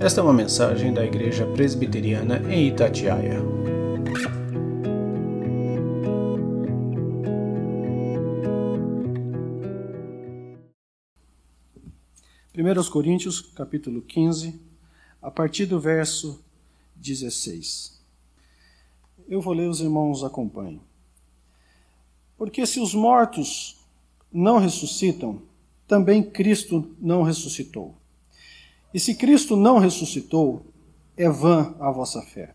Esta 0.00 0.20
é 0.20 0.24
uma 0.24 0.32
mensagem 0.32 0.92
da 0.92 1.04
Igreja 1.04 1.46
Presbiteriana 1.46 2.38
em 2.52 2.66
Itatiaia. 2.66 3.40
Primeiros 12.52 12.88
Coríntios, 12.88 13.40
capítulo 13.40 14.02
15, 14.02 14.60
a 15.22 15.30
partir 15.30 15.66
do 15.66 15.78
verso 15.78 16.44
16. 16.96 18.02
Eu 19.28 19.40
vou 19.40 19.54
ler, 19.54 19.68
os 19.68 19.80
irmãos 19.80 20.24
acompanhem. 20.24 20.80
Porque 22.36 22.66
se 22.66 22.80
os 22.80 22.94
mortos 22.94 23.80
não 24.30 24.58
ressuscitam, 24.58 25.40
também 25.86 26.20
Cristo 26.20 26.96
não 27.00 27.22
ressuscitou. 27.22 27.94
E 28.94 29.00
se 29.00 29.16
Cristo 29.16 29.56
não 29.56 29.78
ressuscitou, 29.78 30.64
é 31.16 31.28
vã 31.28 31.74
a 31.80 31.90
vossa 31.90 32.22
fé, 32.22 32.54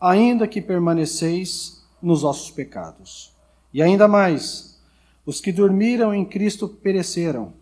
ainda 0.00 0.48
que 0.48 0.60
permaneceis 0.60 1.84
nos 2.02 2.22
vossos 2.22 2.50
pecados. 2.50 3.32
E 3.72 3.80
ainda 3.80 4.08
mais, 4.08 4.80
os 5.24 5.40
que 5.40 5.52
dormiram 5.52 6.12
em 6.12 6.24
Cristo 6.24 6.68
pereceram. 6.68 7.52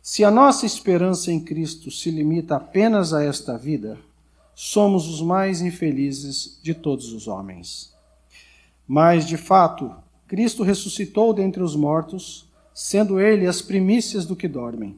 Se 0.00 0.22
a 0.22 0.30
nossa 0.30 0.64
esperança 0.64 1.32
em 1.32 1.40
Cristo 1.40 1.90
se 1.90 2.12
limita 2.12 2.54
apenas 2.54 3.12
a 3.12 3.24
esta 3.24 3.58
vida, 3.58 3.98
somos 4.54 5.08
os 5.08 5.20
mais 5.20 5.60
infelizes 5.60 6.60
de 6.62 6.74
todos 6.74 7.12
os 7.12 7.26
homens. 7.26 7.92
Mas, 8.86 9.26
de 9.26 9.36
fato, 9.36 9.92
Cristo 10.28 10.62
ressuscitou 10.62 11.34
dentre 11.34 11.60
os 11.60 11.74
mortos, 11.74 12.48
sendo 12.72 13.18
ele 13.18 13.48
as 13.48 13.60
primícias 13.60 14.24
do 14.24 14.36
que 14.36 14.46
dormem. 14.46 14.96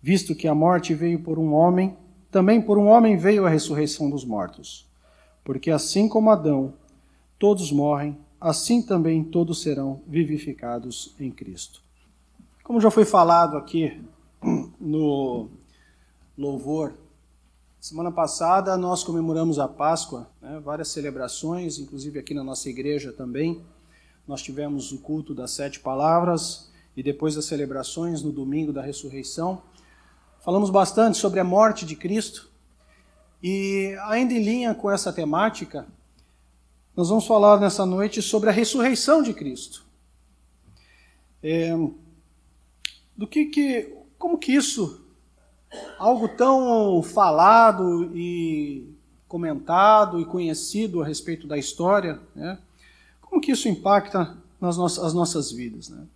Visto 0.00 0.34
que 0.34 0.46
a 0.46 0.54
morte 0.54 0.94
veio 0.94 1.20
por 1.22 1.38
um 1.38 1.52
homem, 1.52 1.96
também 2.30 2.60
por 2.60 2.78
um 2.78 2.86
homem 2.86 3.16
veio 3.16 3.46
a 3.46 3.50
ressurreição 3.50 4.08
dos 4.08 4.24
mortos. 4.24 4.86
Porque 5.42 5.70
assim 5.70 6.08
como 6.08 6.30
Adão, 6.30 6.74
todos 7.38 7.72
morrem, 7.72 8.18
assim 8.40 8.82
também 8.82 9.24
todos 9.24 9.62
serão 9.62 10.02
vivificados 10.06 11.14
em 11.18 11.30
Cristo. 11.30 11.82
Como 12.62 12.80
já 12.80 12.90
foi 12.90 13.04
falado 13.04 13.56
aqui 13.56 14.00
no 14.78 15.48
louvor, 16.36 16.94
semana 17.80 18.12
passada 18.12 18.76
nós 18.76 19.02
comemoramos 19.02 19.58
a 19.58 19.66
Páscoa, 19.66 20.28
né, 20.40 20.60
várias 20.62 20.88
celebrações, 20.88 21.78
inclusive 21.78 22.18
aqui 22.18 22.34
na 22.34 22.44
nossa 22.44 22.68
igreja 22.68 23.12
também. 23.12 23.62
Nós 24.26 24.42
tivemos 24.42 24.92
o 24.92 24.98
culto 24.98 25.34
das 25.34 25.52
sete 25.52 25.80
palavras 25.80 26.70
e 26.94 27.02
depois 27.02 27.36
as 27.38 27.46
celebrações 27.46 28.22
no 28.22 28.30
domingo 28.30 28.72
da 28.72 28.82
ressurreição. 28.82 29.62
Falamos 30.40 30.70
bastante 30.70 31.18
sobre 31.18 31.40
a 31.40 31.44
morte 31.44 31.84
de 31.84 31.96
Cristo 31.96 32.48
e, 33.42 33.96
ainda 34.06 34.32
em 34.32 34.42
linha 34.42 34.74
com 34.74 34.90
essa 34.90 35.12
temática, 35.12 35.86
nós 36.96 37.08
vamos 37.08 37.26
falar 37.26 37.60
nessa 37.60 37.84
noite 37.84 38.20
sobre 38.22 38.48
a 38.48 38.52
ressurreição 38.52 39.22
de 39.22 39.32
Cristo. 39.32 39.84
É, 41.42 41.70
do 43.16 43.26
que, 43.26 43.46
que, 43.46 43.94
como 44.18 44.38
que 44.38 44.52
isso, 44.52 45.00
algo 45.98 46.28
tão 46.28 47.02
falado 47.02 48.10
e 48.16 48.92
comentado 49.26 50.20
e 50.20 50.24
conhecido 50.24 51.02
a 51.02 51.06
respeito 51.06 51.46
da 51.46 51.58
história, 51.58 52.20
né? 52.34 52.58
Como 53.20 53.40
que 53.40 53.52
isso 53.52 53.68
impacta 53.68 54.36
nas 54.60 54.76
nossas, 54.76 55.04
as 55.04 55.12
nossas 55.12 55.52
vidas? 55.52 55.88
Né? 55.90 56.06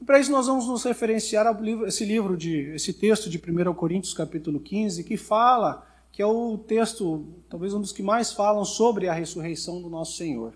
E 0.00 0.04
para 0.04 0.20
isso 0.20 0.30
nós 0.30 0.46
vamos 0.46 0.66
nos 0.66 0.84
referenciar 0.84 1.46
a 1.46 1.58
esse 1.86 2.04
livro, 2.04 2.36
de, 2.36 2.70
esse 2.74 2.92
texto 2.92 3.28
de 3.28 3.38
1 3.38 3.74
Coríntios 3.74 4.14
capítulo 4.14 4.60
15, 4.60 5.02
que 5.02 5.16
fala, 5.16 5.86
que 6.12 6.22
é 6.22 6.26
o 6.26 6.56
texto, 6.56 7.26
talvez 7.48 7.74
um 7.74 7.80
dos 7.80 7.92
que 7.92 8.02
mais 8.02 8.32
falam 8.32 8.64
sobre 8.64 9.08
a 9.08 9.12
ressurreição 9.12 9.82
do 9.82 9.90
nosso 9.90 10.16
Senhor. 10.16 10.54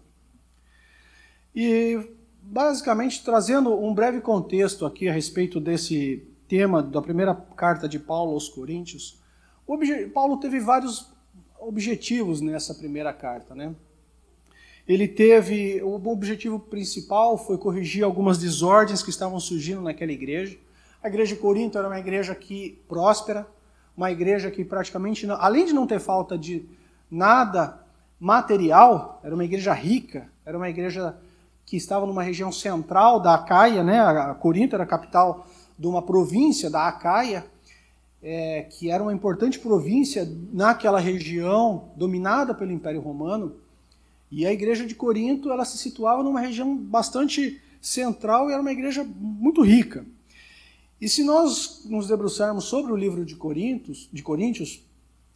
E 1.55 2.01
basicamente 2.43 3.25
trazendo 3.25 3.73
um 3.75 3.93
breve 3.93 4.21
contexto 4.21 4.87
aqui 4.87 5.09
a 5.09 5.13
respeito 5.13 5.61
desse 5.61 6.27
tema 6.49 6.83
da 6.83 7.03
primeira 7.03 7.35
carta 7.35 7.89
de 7.89 7.99
Paulo 7.99 8.33
aos 8.33 8.49
Coríntios, 8.49 9.21
Paulo 10.13 10.39
teve 10.39 10.61
vários 10.61 11.11
objetivos 11.59 12.41
nessa 12.41 12.75
primeira 12.75 13.13
carta, 13.13 13.55
né? 13.55 13.75
Ele 14.87 15.07
teve 15.07 15.81
o 15.83 15.95
objetivo 16.09 16.59
principal 16.59 17.39
foi 17.39 17.57
corrigir 17.57 18.03
algumas 18.03 18.39
desordens 18.39 19.03
que 19.03 19.11
estavam 19.11 19.39
surgindo 19.39 19.81
naquela 19.81 20.13
igreja. 20.13 20.59
A 21.03 21.09
igreja 21.09 21.35
de 21.35 21.41
Corinto 21.41 21.79
era 21.79 21.87
uma 21.87 21.99
igreja 21.99 22.35
que 22.35 22.83
próspera, 22.89 23.47
uma 23.97 24.11
igreja 24.11 24.51
que 24.51 24.65
praticamente, 24.65 25.27
não, 25.27 25.37
além 25.37 25.67
de 25.67 25.73
não 25.73 25.87
ter 25.87 26.01
falta 26.01 26.37
de 26.37 26.67
nada 27.11 27.81
material, 28.19 29.21
era 29.23 29.35
uma 29.35 29.45
igreja 29.45 29.73
rica, 29.73 30.29
era 30.45 30.57
uma 30.57 30.69
igreja 30.69 31.17
que 31.65 31.77
estava 31.77 32.07
numa 32.07 32.23
região 32.23 32.51
central 32.51 33.21
da 33.21 33.35
Acaia, 33.35 33.83
né? 33.83 34.01
A 34.01 34.35
Corinto 34.35 34.75
era 34.75 34.85
a 34.85 34.87
capital 34.87 35.47
de 35.79 35.87
uma 35.87 36.03
província 36.03 36.71
da 36.71 36.87
Acaia, 36.87 37.45
é, 38.23 38.63
que 38.71 38.91
era 38.91 39.03
uma 39.03 39.13
importante 39.13 39.59
província 39.59 40.29
naquela 40.53 41.01
região 41.01 41.91
dominada 41.97 42.55
pelo 42.55 42.71
Império 42.71 43.01
Romano. 43.01 43.57
E 44.35 44.47
a 44.47 44.53
igreja 44.53 44.87
de 44.87 44.95
Corinto, 44.95 45.51
ela 45.53 45.63
se 45.63 45.77
situava 45.77 46.23
numa 46.23 46.41
região 46.41 46.75
bastante 46.75 47.61
central 47.83 48.49
e 48.49 48.55
era 48.55 48.63
uma 48.63 48.73
igreja 48.73 49.05
muito 49.05 49.61
rica. 49.61 50.07
E 50.99 51.07
se 51.07 51.23
nós 51.23 51.85
nos 51.85 52.09
debruçarmos 52.09 52.65
sobre 52.65 52.91
o 52.93 52.97
livro 52.97 53.27
de 53.27 53.37
Coríntios, 53.37 54.09
de 54.11 54.23
Coríntios, 54.23 54.83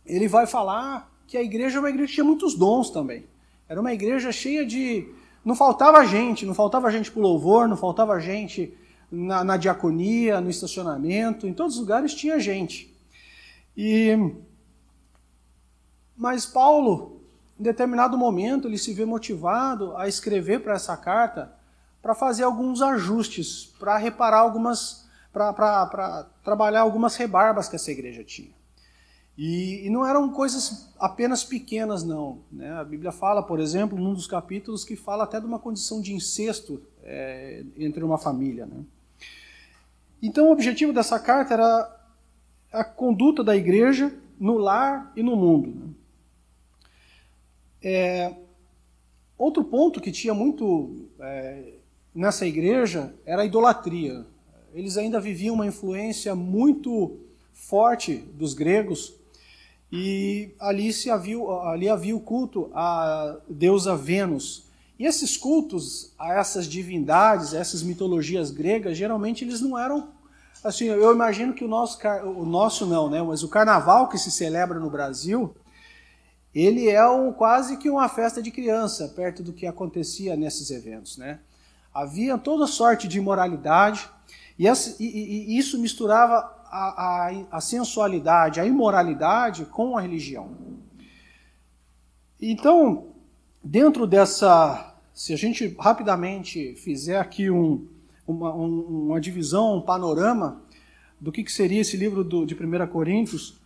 ele 0.07 0.27
vai 0.27 0.47
falar 0.47 1.13
que 1.27 1.37
a 1.37 1.43
igreja 1.43 1.77
é 1.77 1.81
uma 1.81 1.91
igreja 1.91 2.09
que 2.09 2.15
tinha 2.15 2.25
muitos 2.25 2.55
dons 2.55 2.89
também. 2.89 3.27
Era 3.69 3.79
uma 3.79 3.93
igreja 3.93 4.33
cheia 4.33 4.65
de. 4.65 5.07
Não 5.45 5.55
faltava 5.55 6.03
gente, 6.07 6.47
não 6.47 6.55
faltava 6.55 6.91
gente 6.91 7.11
para 7.13 7.21
louvor, 7.21 7.69
não 7.69 7.77
faltava 7.77 8.19
gente 8.19 8.73
na, 9.13 9.45
na, 9.45 9.59
diaconia, 9.59 10.41
no 10.41 10.49
estacionamento, 10.49 11.47
em 11.47 11.53
todos 11.53 11.75
os 11.75 11.81
lugares 11.81 12.15
tinha 12.15 12.41
gente. 12.41 12.97
E 13.77 14.17
mas 16.17 16.47
Paulo 16.47 17.16
em 17.59 17.63
determinado 17.63 18.19
momento, 18.19 18.69
ele 18.69 18.79
se 18.79 18.93
vê 18.93 19.05
motivado 19.05 19.97
a 19.97 20.07
escrever 20.07 20.61
para 20.61 20.75
essa 20.75 20.97
carta 20.97 21.53
para 22.03 22.15
fazer 22.15 22.45
alguns 22.45 22.83
ajustes, 22.83 23.75
para 23.81 23.97
reparar 23.97 24.39
algumas, 24.39 25.09
para 25.33 26.27
trabalhar 26.45 26.83
algumas 26.83 27.17
rebarbas 27.17 27.69
que 27.69 27.77
essa 27.77 27.91
igreja 27.91 28.23
tinha. 28.23 28.55
E, 29.37 29.87
e, 29.87 29.91
não 29.91 30.07
eram 30.07 30.31
coisas 30.31 30.95
apenas 30.99 31.45
pequenas, 31.45 32.03
não. 32.05 32.39
Né? 32.51 32.73
A 32.73 32.85
Bíblia 32.85 33.13
fala, 33.13 33.43
por 33.43 33.61
exemplo, 33.61 33.99
num 33.99 34.15
dos 34.15 34.27
capítulos, 34.27 34.85
que 34.85 34.97
fala 34.97 35.25
até 35.25 35.39
de 35.39 35.45
uma 35.45 35.59
condição 35.59 36.01
de 36.01 36.15
incesto 36.15 36.81
é, 37.03 37.63
entre 37.77 38.03
uma 38.03 38.17
família. 38.17 38.65
Né? 38.65 38.83
Então, 40.23 40.49
o 40.49 40.53
objetivo 40.53 40.93
dessa 40.93 41.21
carta 41.21 41.53
era 41.53 42.01
a 42.73 42.85
conduta 42.85 43.45
da 43.45 43.55
igreja 43.55 44.15
no 44.41 44.57
lar 44.57 45.13
e 45.15 45.23
no 45.23 45.37
mundo. 45.37 45.75
Né? 45.75 45.93
É, 47.83 48.35
outro 49.37 49.65
ponto 49.65 50.01
que 50.01 50.11
tinha 50.11 50.35
muito 50.35 51.09
é, 51.21 51.75
nessa 52.15 52.47
igreja 52.47 53.15
era 53.25 53.43
a 53.43 53.45
idolatria. 53.45 54.25
Eles 54.75 54.97
ainda 54.97 55.21
viviam 55.21 55.55
uma 55.55 55.67
influência 55.67 56.35
muito 56.35 57.19
forte 57.53 58.17
dos 58.17 58.55
gregos 58.55 59.15
e 59.91 60.51
ali, 60.59 60.93
se 60.93 61.11
havia, 61.11 61.39
ali 61.65 61.89
havia 61.89 62.17
o 62.17 62.21
culto 62.21 62.71
à 62.75 63.37
deusa 63.49 63.97
Vênus. 63.97 64.67
E 64.99 65.05
esses 65.05 65.37
cultos 65.37 66.13
a 66.19 66.35
essas 66.35 66.67
divindades, 66.67 67.55
a 67.55 67.59
essas 67.59 67.83
mitologias 67.83 68.51
gregas, 68.51 68.97
geralmente 68.97 69.45
eles 69.45 69.61
não 69.61 69.79
eram 69.79 70.09
assim, 70.65 70.87
eu 70.87 71.13
imagino 71.13 71.55
que 71.55 71.65
o 71.65 71.69
nosso 71.69 71.99
o 72.25 72.45
nosso 72.45 72.87
não, 72.87 73.09
né, 73.09 73.23
mas 73.23 73.43
o 73.43 73.49
carnaval 73.49 74.09
que 74.09 74.19
se 74.19 74.31
celebra 74.33 74.81
no 74.81 74.91
Brasil, 74.91 75.55
ele 76.59 76.89
é 76.89 77.07
um, 77.07 77.31
quase 77.35 77.77
que 77.77 77.91
uma 77.91 78.09
festa 78.09 78.43
de 78.43 78.51
criança, 78.51 79.09
perto 79.09 79.43
do 79.43 79.53
que 79.53 79.67
acontecia 79.67 80.35
nesses 80.35 80.71
eventos. 80.71 81.19
Né? 81.19 81.39
Havia 81.93 82.39
toda 82.39 82.67
sorte 82.67 83.07
de 83.07 83.19
imoralidade, 83.19 84.09
e, 84.59 84.67
e, 84.67 85.55
e 85.55 85.59
isso 85.59 85.79
misturava 85.79 86.51
a, 86.71 87.27
a, 87.29 87.45
a, 87.51 87.61
sensualidade, 87.61 88.59
a 88.59 88.65
imoralidade 88.65 89.67
com 89.67 89.99
a 89.99 90.01
religião. 90.01 90.57
Então, 92.41 93.09
dentro 93.63 94.07
dessa, 94.07 94.95
se 95.13 95.35
a 95.35 95.37
gente 95.37 95.77
rapidamente 95.79 96.75
fizer 96.77 97.19
aqui 97.19 97.51
um, 97.51 97.87
uma, 98.27 98.55
um, 98.55 99.09
uma 99.09 99.21
divisão, 99.21 99.77
um 99.77 99.83
panorama 99.83 100.63
do 101.21 101.31
que, 101.31 101.45
que 101.45 101.53
seria 101.53 101.83
esse 101.83 101.99
livro 101.99 102.25
do, 102.25 102.47
de 102.47 102.55
1 102.55 102.87
Coríntios, 102.87 103.61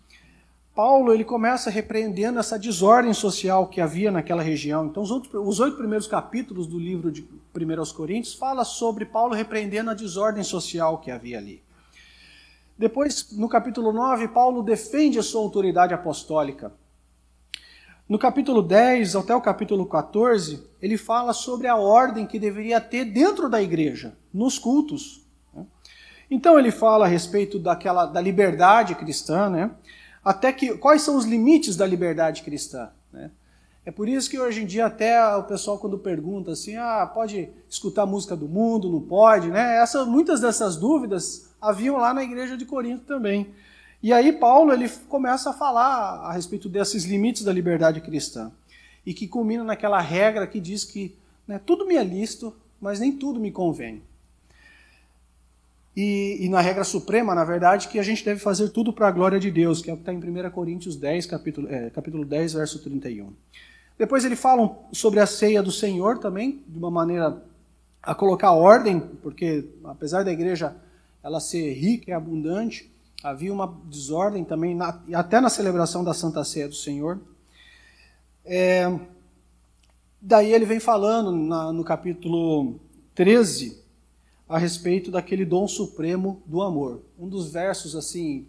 Paulo 0.80 1.12
ele 1.12 1.26
começa 1.26 1.68
repreendendo 1.68 2.38
essa 2.38 2.58
desordem 2.58 3.12
social 3.12 3.66
que 3.66 3.82
havia 3.82 4.10
naquela 4.10 4.42
região. 4.42 4.86
Então, 4.86 5.02
os, 5.02 5.10
outros, 5.10 5.30
os 5.46 5.60
oito 5.60 5.76
primeiros 5.76 6.06
capítulos 6.06 6.66
do 6.66 6.78
livro 6.78 7.12
de 7.12 7.28
1 7.54 7.78
aos 7.78 7.92
Coríntios 7.92 8.32
fala 8.32 8.64
sobre 8.64 9.04
Paulo 9.04 9.34
repreendendo 9.34 9.90
a 9.90 9.94
desordem 9.94 10.42
social 10.42 10.96
que 10.96 11.10
havia 11.10 11.36
ali. 11.36 11.62
Depois, 12.78 13.30
no 13.32 13.46
capítulo 13.46 13.92
9, 13.92 14.28
Paulo 14.28 14.62
defende 14.62 15.18
a 15.18 15.22
sua 15.22 15.42
autoridade 15.42 15.92
apostólica. 15.92 16.72
No 18.08 18.18
capítulo 18.18 18.62
10 18.62 19.16
até 19.16 19.36
o 19.36 19.40
capítulo 19.42 19.84
14, 19.84 20.66
ele 20.80 20.96
fala 20.96 21.34
sobre 21.34 21.68
a 21.68 21.76
ordem 21.76 22.26
que 22.26 22.38
deveria 22.38 22.80
ter 22.80 23.04
dentro 23.04 23.50
da 23.50 23.60
igreja, 23.60 24.16
nos 24.32 24.58
cultos. 24.58 25.26
Né? 25.52 25.66
Então 26.30 26.58
ele 26.58 26.70
fala 26.70 27.04
a 27.04 27.08
respeito 27.08 27.58
daquela 27.58 28.06
da 28.06 28.18
liberdade 28.18 28.94
cristã, 28.94 29.50
né? 29.50 29.72
Até 30.24 30.52
que 30.52 30.76
quais 30.76 31.02
são 31.02 31.16
os 31.16 31.24
limites 31.24 31.76
da 31.76 31.86
liberdade 31.86 32.42
cristã, 32.42 32.90
né? 33.12 33.30
É 33.84 33.90
por 33.90 34.08
isso 34.08 34.28
que 34.28 34.38
hoje 34.38 34.62
em 34.62 34.66
dia 34.66 34.86
até 34.86 35.18
o 35.36 35.42
pessoal 35.44 35.78
quando 35.78 35.98
pergunta 35.98 36.52
assim, 36.52 36.76
ah, 36.76 37.10
pode 37.12 37.48
escutar 37.68 38.04
música 38.04 38.36
do 38.36 38.46
mundo, 38.46 38.90
não 38.90 39.00
pode, 39.00 39.48
né? 39.48 39.78
Essa, 39.78 40.04
muitas 40.04 40.40
dessas 40.40 40.76
dúvidas 40.76 41.50
haviam 41.60 41.96
lá 41.96 42.12
na 42.12 42.22
igreja 42.22 42.56
de 42.56 42.66
Corinto 42.66 43.04
também. 43.04 43.48
E 44.02 44.12
aí 44.12 44.32
Paulo 44.32 44.72
ele 44.72 44.88
começa 45.08 45.50
a 45.50 45.54
falar 45.54 46.20
a 46.20 46.32
respeito 46.32 46.68
desses 46.68 47.04
limites 47.04 47.42
da 47.42 47.52
liberdade 47.52 48.00
cristã 48.00 48.52
e 49.04 49.14
que 49.14 49.26
culmina 49.26 49.64
naquela 49.64 50.00
regra 50.00 50.46
que 50.46 50.60
diz 50.60 50.84
que 50.84 51.16
né, 51.48 51.58
tudo 51.64 51.86
me 51.86 51.96
é 51.96 52.04
lícito, 52.04 52.54
mas 52.80 53.00
nem 53.00 53.12
tudo 53.12 53.40
me 53.40 53.50
convém. 53.50 54.02
E, 56.02 56.46
e, 56.46 56.48
na 56.48 56.62
regra 56.62 56.82
suprema, 56.82 57.34
na 57.34 57.44
verdade, 57.44 57.86
que 57.88 57.98
a 57.98 58.02
gente 58.02 58.24
deve 58.24 58.40
fazer 58.40 58.70
tudo 58.70 58.90
para 58.90 59.06
a 59.06 59.10
glória 59.10 59.38
de 59.38 59.50
Deus, 59.50 59.82
que 59.82 59.90
é 59.90 59.92
o 59.92 59.96
que 59.98 60.02
está 60.02 60.14
em 60.14 60.16
1 60.16 60.50
Coríntios 60.50 60.96
10, 60.96 61.26
capítulo, 61.26 61.68
é, 61.68 61.90
capítulo 61.90 62.24
10, 62.24 62.54
verso 62.54 62.78
31. 62.78 63.30
Depois 63.98 64.24
ele 64.24 64.34
fala 64.34 64.78
sobre 64.94 65.20
a 65.20 65.26
ceia 65.26 65.62
do 65.62 65.70
Senhor 65.70 66.16
também, 66.16 66.64
de 66.66 66.78
uma 66.78 66.90
maneira 66.90 67.42
a 68.02 68.14
colocar 68.14 68.52
ordem, 68.52 68.98
porque 69.20 69.68
apesar 69.84 70.22
da 70.22 70.32
igreja 70.32 70.74
ela 71.22 71.38
ser 71.38 71.70
rica 71.74 72.10
e 72.10 72.14
abundante, 72.14 72.90
havia 73.22 73.52
uma 73.52 73.78
desordem 73.84 74.42
também, 74.42 74.74
na, 74.74 74.98
até 75.12 75.38
na 75.38 75.50
celebração 75.50 76.02
da 76.02 76.14
Santa 76.14 76.42
Ceia 76.44 76.66
do 76.66 76.74
Senhor. 76.74 77.20
É, 78.42 78.90
daí 80.18 80.50
ele 80.50 80.64
vem 80.64 80.80
falando 80.80 81.30
na, 81.30 81.70
no 81.70 81.84
capítulo 81.84 82.80
13 83.14 83.80
a 84.50 84.58
respeito 84.58 85.12
daquele 85.12 85.44
dom 85.44 85.68
supremo 85.68 86.42
do 86.44 86.60
amor. 86.60 87.02
Um 87.16 87.28
dos 87.28 87.52
versos 87.52 87.94
assim 87.94 88.48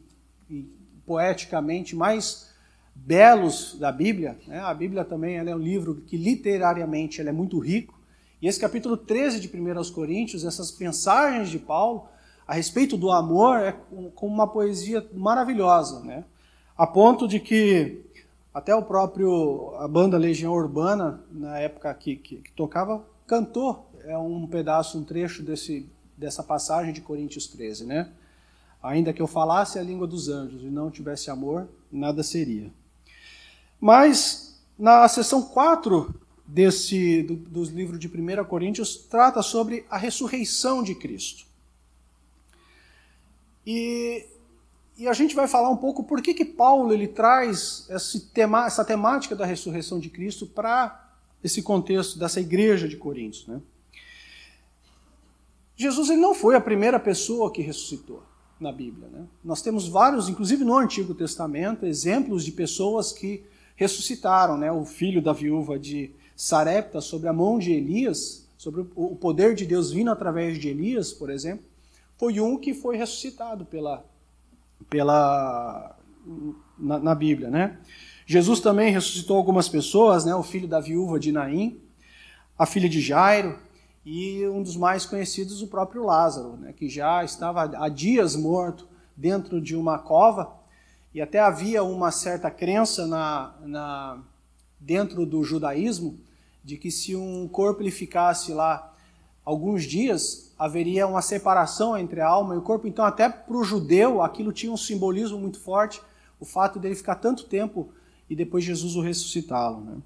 poeticamente 1.06 1.95
mais 1.95 2.50
belos 2.95 3.77
da 3.80 3.92
Bíblia. 3.92 4.36
Né? 4.48 4.59
A 4.59 4.74
Bíblia 4.74 5.06
também 5.06 5.38
é 5.38 5.56
um 5.56 5.59
livro 5.59 6.01
que 6.07 6.18
literariamente 6.18 7.21
é 7.21 7.31
muito 7.31 7.59
rico. 7.59 8.00
E 8.42 8.48
esse 8.48 8.59
capítulo 8.59 8.98
13 8.98 9.39
de 9.39 9.48
1 9.48 9.94
Coríntios, 9.94 10.44
essas 10.44 10.75
mensagens 10.80 11.50
de 11.50 11.59
Paulo 11.59 12.07
a 12.47 12.56
respeito 12.56 12.97
do 12.97 13.12
amor 13.12 13.59
é 13.59 13.71
com 14.15 14.25
uma 14.25 14.47
poesia 14.47 15.07
maravilhosa, 15.13 16.00
né? 16.00 16.25
a 16.75 16.88
ponto 16.88 17.27
de 17.27 17.39
que 17.39 18.01
até 18.51 18.74
o 18.74 18.81
próprio 18.81 19.75
a 19.77 19.88
banda 19.88 20.18
Legião 20.18 20.51
Urbana 20.51 21.24
na 21.31 21.59
época 21.59 21.94
que, 21.94 22.15
que, 22.15 22.38
que 22.38 22.51
tocava 22.54 23.06
cantou 23.27 23.91
é 24.06 24.18
um 24.18 24.48
pedaço, 24.48 24.98
um 24.98 25.03
trecho 25.03 25.44
desse, 25.44 25.89
dessa 26.18 26.44
passagem 26.44 26.94
de 26.94 27.01
Coríntios 27.01 27.48
13, 27.48 27.86
né? 27.86 28.12
Ainda 28.81 29.13
que 29.13 29.21
eu 29.21 29.27
falasse 29.27 29.77
a 29.77 29.83
língua 29.83 30.07
dos 30.07 30.27
anjos 30.27 30.63
e 30.63 30.65
não 30.65 30.89
tivesse 30.89 31.30
amor, 31.30 31.68
nada 31.92 32.24
seria. 32.24 32.71
Mas 33.80 34.59
na 34.77 35.07
seção 35.07 35.44
4 35.44 36.13
desse, 36.48 37.24
do, 37.24 37.36
dos 37.36 37.69
livros 37.69 38.00
de 38.00 38.07
1 38.07 38.44
Coríntios, 38.45 38.98
trata 38.98 39.42
sobre 39.42 39.86
a 39.89 39.98
ressurreição 39.98 40.83
de 40.83 40.95
Cristo. 40.95 41.45
E, 43.65 44.25
e 44.97 45.07
a 45.07 45.13
gente 45.13 45.36
vai 45.36 45.47
falar 45.47 45.69
um 45.69 45.77
pouco 45.77 46.04
por 46.04 46.21
que, 46.21 46.33
que 46.33 46.44
Paulo 46.44 46.92
ele 46.92 47.07
traz 47.07 47.88
tema, 48.33 48.65
essa 48.65 48.83
temática 48.83 49.36
da 49.36 49.45
ressurreição 49.45 50.00
de 50.00 50.09
Cristo 50.09 50.47
para 50.47 51.09
esse 51.44 51.62
contexto 51.62 52.19
dessa 52.19 52.39
igreja 52.39 52.88
de 52.88 52.97
Coríntios. 52.97 53.47
Né? 53.47 53.62
Jesus 55.81 56.12
ele 56.12 56.22
não 56.22 56.36
foi 56.36 56.56
a 56.56 56.62
primeira 56.62 57.00
pessoa 57.00 57.51
que 57.51 57.60
ressuscitou 57.60 58.22
na 58.60 58.72
Bíblia. 58.72 59.07
Né? 59.12 59.25
Nós 59.44 59.63
temos 59.63 59.88
vários, 59.88 60.30
inclusive 60.30 60.63
no 60.63 60.78
Antigo 60.78 61.16
Testamento, 61.16 61.88
exemplos 61.88 62.45
de 62.45 62.51
pessoas 62.51 63.12
que 63.12 63.44
ressuscitaram, 63.75 64.60
né? 64.60 64.72
O 64.72 64.86
filho 64.86 65.24
da 65.24 65.33
viúva 65.33 65.80
de 65.80 66.12
Sarepta 66.36 67.01
sobre 67.01 67.28
a 67.30 67.33
mão 67.33 67.57
de 67.57 67.72
Elias, 67.72 68.48
sobre 68.60 68.86
o 68.95 69.16
poder 69.16 69.56
de 69.56 69.66
Deus 69.66 69.92
vindo 69.92 70.12
através 70.12 70.60
de 70.60 70.69
Elias, 70.69 71.12
por 71.12 71.31
exemplo, 71.31 71.66
foi 72.16 72.39
um 72.39 72.60
que 72.60 72.75
foi 72.75 72.95
ressuscitado 72.95 73.66
pela, 73.66 74.06
pela 74.88 75.98
na, 76.78 77.00
na 77.00 77.16
Bíblia, 77.16 77.50
né? 77.50 77.80
Jesus 78.28 78.60
também 78.60 78.94
ressuscitou 78.94 79.36
algumas 79.36 79.68
pessoas, 79.68 80.25
né? 80.25 80.36
O 80.36 80.44
filho 80.44 80.68
da 80.68 80.80
viúva 80.80 81.19
de 81.19 81.31
Naim, 81.31 81.80
a 82.56 82.68
filha 82.68 82.88
de 82.88 83.01
Jairo 83.01 83.57
e 84.06 84.48
um 84.48 84.63
dos 84.63 84.75
mais 84.75 85.06
conhecidos, 85.06 85.62
o 85.62 85.68
próprio 85.68 86.03
Lázaro, 86.03 86.57
né? 86.57 86.74
Que 86.74 86.89
já 86.89 87.24
estava 87.24 87.63
há 87.63 87.89
dias 87.89 88.36
morto 88.36 88.88
dentro 89.15 89.62
de 89.62 89.75
uma 89.75 90.00
cova 90.00 90.53
e 91.13 91.21
até 91.21 91.39
havia 91.39 91.83
uma 91.83 92.12
certa 92.12 92.50
crença 92.50 93.06
na, 93.06 93.56
na, 93.62 94.24
dentro 94.80 95.25
do 95.25 95.44
judaísmo 95.44 96.18
de 96.63 96.77
que 96.77 96.89
se 96.89 97.15
um 97.15 97.48
corpo 97.48 97.81
ele 97.81 97.92
ficasse 97.92 98.53
lá 98.53 98.94
alguns 99.44 99.83
dias, 99.83 100.54
haveria 100.57 101.07
uma 101.07 101.21
separação 101.21 101.97
entre 101.97 102.21
a 102.21 102.27
alma 102.27 102.56
e 102.56 102.57
o 102.57 102.62
corpo. 102.62 102.88
Então, 102.88 103.04
até 103.04 103.27
para 103.27 103.57
o 103.57 103.63
judeu, 103.63 104.21
aquilo 104.21 104.51
tinha 104.51 104.71
um 104.71 104.77
simbolismo 104.77 105.39
muito 105.39 105.59
forte, 105.59 106.01
o 106.39 106.45
fato 106.45 106.80
dele 106.80 106.95
ficar 106.95 107.15
tanto 107.15 107.45
tempo 107.45 107.89
e 108.30 108.36
depois 108.36 108.63
Jesus 108.63 108.95
o 108.95 109.01
ressuscitá-lo. 109.01 109.81
Né? 109.81 109.97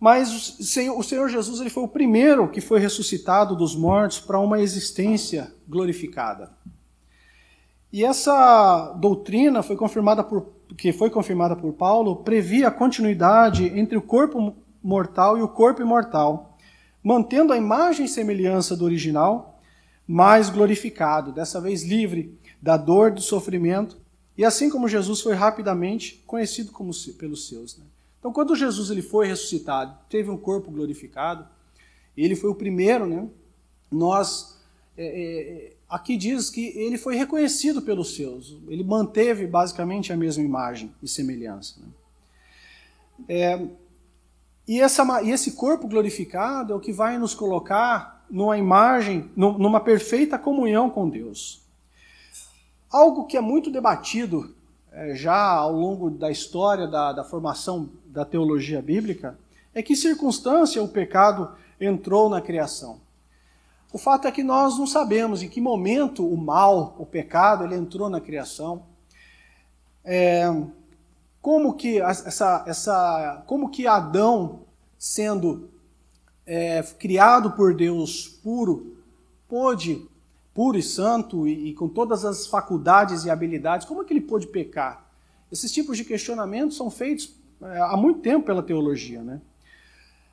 Mas 0.00 0.32
o 0.32 0.62
Senhor, 0.62 0.96
o 0.96 1.02
Senhor 1.02 1.28
Jesus 1.28 1.60
ele 1.60 1.70
foi 1.70 1.82
o 1.82 1.88
primeiro 1.88 2.48
que 2.48 2.60
foi 2.60 2.78
ressuscitado 2.78 3.56
dos 3.56 3.74
mortos 3.74 4.20
para 4.20 4.38
uma 4.38 4.60
existência 4.60 5.52
glorificada. 5.66 6.52
E 7.92 8.04
essa 8.04 8.92
doutrina 9.00 9.62
foi 9.62 9.76
confirmada 9.76 10.22
por, 10.22 10.52
que 10.76 10.92
foi 10.92 11.10
confirmada 11.10 11.56
por 11.56 11.72
Paulo, 11.72 12.16
previa 12.16 12.68
a 12.68 12.72
continuidade 12.72 13.66
entre 13.78 13.96
o 13.96 14.02
corpo 14.02 14.54
mortal 14.82 15.38
e 15.38 15.42
o 15.42 15.48
corpo 15.48 15.82
imortal, 15.82 16.56
mantendo 17.02 17.52
a 17.52 17.56
imagem 17.56 18.06
e 18.06 18.08
semelhança 18.08 18.76
do 18.76 18.84
original, 18.84 19.58
mas 20.06 20.48
glorificado, 20.50 21.32
dessa 21.32 21.60
vez 21.60 21.82
livre 21.82 22.38
da 22.60 22.76
dor, 22.76 23.10
do 23.10 23.20
sofrimento, 23.20 23.98
e 24.36 24.44
assim 24.44 24.70
como 24.70 24.88
Jesus 24.88 25.20
foi 25.20 25.34
rapidamente 25.34 26.22
conhecido 26.26 26.70
como, 26.70 26.92
pelos 27.18 27.48
seus. 27.48 27.76
Né? 27.76 27.84
Então, 28.18 28.32
quando 28.32 28.56
Jesus 28.56 28.90
ele 28.90 29.02
foi 29.02 29.26
ressuscitado, 29.26 29.96
teve 30.08 30.30
um 30.30 30.36
corpo 30.36 30.70
glorificado, 30.70 31.46
ele 32.16 32.34
foi 32.34 32.50
o 32.50 32.54
primeiro, 32.54 33.06
né? 33.06 33.28
nós 33.90 34.58
é, 34.96 35.06
é, 35.06 35.72
aqui 35.88 36.16
diz 36.16 36.50
que 36.50 36.66
ele 36.76 36.98
foi 36.98 37.16
reconhecido 37.16 37.80
pelos 37.80 38.16
seus. 38.16 38.56
Ele 38.66 38.82
manteve 38.82 39.46
basicamente 39.46 40.12
a 40.12 40.16
mesma 40.16 40.42
imagem 40.42 40.92
e 41.00 41.08
semelhança. 41.08 41.80
Né? 41.80 41.86
É, 43.28 43.68
e, 44.66 44.80
essa, 44.80 45.22
e 45.22 45.30
esse 45.30 45.52
corpo 45.52 45.86
glorificado 45.86 46.72
é 46.72 46.76
o 46.76 46.80
que 46.80 46.92
vai 46.92 47.16
nos 47.18 47.34
colocar 47.34 48.26
numa 48.28 48.58
imagem, 48.58 49.30
numa 49.34 49.80
perfeita 49.80 50.38
comunhão 50.38 50.90
com 50.90 51.08
Deus. 51.08 51.62
Algo 52.90 53.26
que 53.26 53.36
é 53.36 53.40
muito 53.40 53.70
debatido 53.70 54.44
é, 54.44 54.56
já 55.14 55.36
ao 55.36 55.72
longo 55.72 56.10
da 56.10 56.30
história 56.30 56.86
da, 56.86 57.12
da 57.12 57.24
formação 57.24 57.90
da 58.06 58.24
teologia 58.24 58.82
bíblica 58.82 59.38
é 59.74 59.82
que 59.82 59.94
circunstância 59.94 60.82
o 60.82 60.88
pecado 60.88 61.52
entrou 61.80 62.28
na 62.28 62.40
criação. 62.40 63.00
O 63.92 63.98
fato 63.98 64.26
é 64.26 64.32
que 64.32 64.42
nós 64.42 64.78
não 64.78 64.86
sabemos 64.86 65.42
em 65.42 65.48
que 65.48 65.60
momento 65.60 66.26
o 66.26 66.36
mal, 66.36 66.94
o 66.98 67.06
pecado, 67.06 67.64
ele 67.64 67.74
entrou 67.74 68.10
na 68.10 68.20
criação. 68.20 68.82
É, 70.04 70.44
como 71.40 71.74
que 71.74 72.00
essa, 72.00 72.64
essa, 72.66 73.42
como 73.46 73.70
que 73.70 73.86
Adão, 73.86 74.60
sendo 74.98 75.70
é, 76.44 76.82
criado 76.98 77.52
por 77.52 77.74
Deus 77.74 78.26
puro, 78.42 78.96
pôde, 79.48 80.07
puro 80.58 80.76
e 80.76 80.82
santo 80.82 81.46
e, 81.46 81.68
e, 81.68 81.72
com 81.72 81.88
todas 81.88 82.24
as 82.24 82.48
faculdades 82.48 83.24
e 83.24 83.30
habilidades, 83.30 83.86
como 83.86 84.04
que 84.04 84.12
ele 84.12 84.20
pôde 84.20 84.48
pecar? 84.48 85.08
Esses 85.52 85.70
tipos 85.70 85.96
de 85.96 86.04
questionamentos 86.04 86.76
são 86.76 86.90
feitos 86.90 87.32
é, 87.62 87.78
há 87.78 87.96
muito 87.96 88.18
tempo 88.18 88.44
pela 88.44 88.60
teologia, 88.60 89.22
né? 89.22 89.40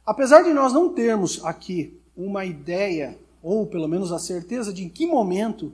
Apesar 0.03 0.41
de 0.41 0.51
nós 0.51 0.73
não 0.73 0.91
termos 0.91 1.45
aqui 1.45 1.95
uma 2.17 2.43
ideia 2.43 3.15
ou 3.39 3.67
pelo 3.67 3.87
menos 3.87 4.11
a 4.11 4.17
certeza 4.17 4.73
de 4.73 4.85
em 4.85 4.89
que 4.89 5.05
momento 5.05 5.71